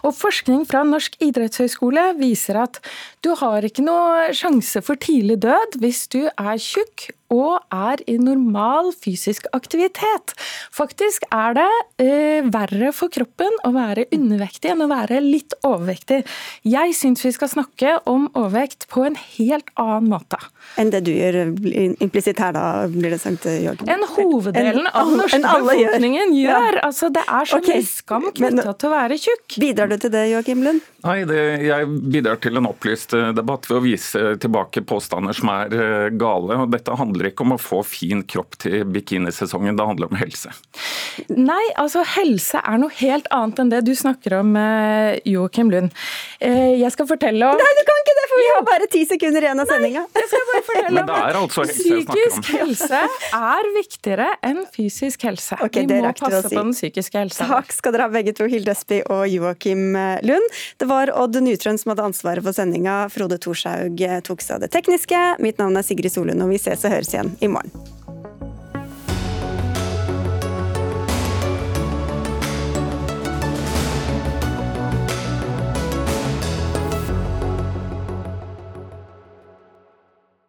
[0.04, 2.82] Og forskning fra Norsk idrettshøgskole viser at
[3.24, 8.18] du har ikke noe sjanse for tidlig død hvis du er tjukk og er i
[8.22, 10.34] normal fysisk aktivitet.
[10.74, 11.70] Faktisk er det
[12.04, 16.24] eh, verre for kroppen å være undervektig enn å være litt overvektig.
[16.68, 20.40] Jeg syns vi skal snakke om overvekt på en helt annen måte.
[20.80, 21.40] Enn det du gjør
[22.04, 23.90] implisitt her, da, blir det sagt, Jørgen?
[23.90, 26.58] Enn hoveddelen av den norske befolkningen gjør.
[26.58, 26.80] gjør.
[26.80, 26.88] Ja.
[26.90, 27.80] Altså, det er så okay.
[27.80, 29.60] mye skam knytta til å være tjukk.
[29.64, 30.93] Bidrar du til det, Joakim Lund?
[31.04, 35.50] Nei, det, jeg bidrar til en opplyst eh, debatt ved å vise tilbake påstander som
[35.52, 36.56] er eh, gale.
[36.64, 40.54] og Dette handler ikke om å få fin kropp til bikinisesongen, det handler om helse.
[41.28, 45.92] Nei, altså helse er noe helt annet enn det du snakker om, eh, Joakim Lund.
[46.44, 49.46] Jeg skal fortelle om Nei, du kan ikke det, for vi har bare ti sekunder
[49.46, 50.06] igjen av sendinga.
[50.08, 52.32] Men det er altså helse jeg snakker om.
[52.32, 53.04] Psykisk helse
[53.40, 55.60] er viktigere enn fysisk helse.
[55.68, 56.56] Okay, vi må passe si.
[56.56, 57.48] på den psykiske helsa.
[57.52, 60.60] Takk skal dere ha begge to, Hilde Østby og Joakim Lund.
[60.80, 63.04] Det var var Odd Nytrøen som hadde ansvaret for sendinga.
[63.14, 65.26] Frode Thorshaug tok seg av det tekniske.
[65.44, 68.03] Mitt navn er Sigrid Solund, og vi ses og høres igjen i morgen.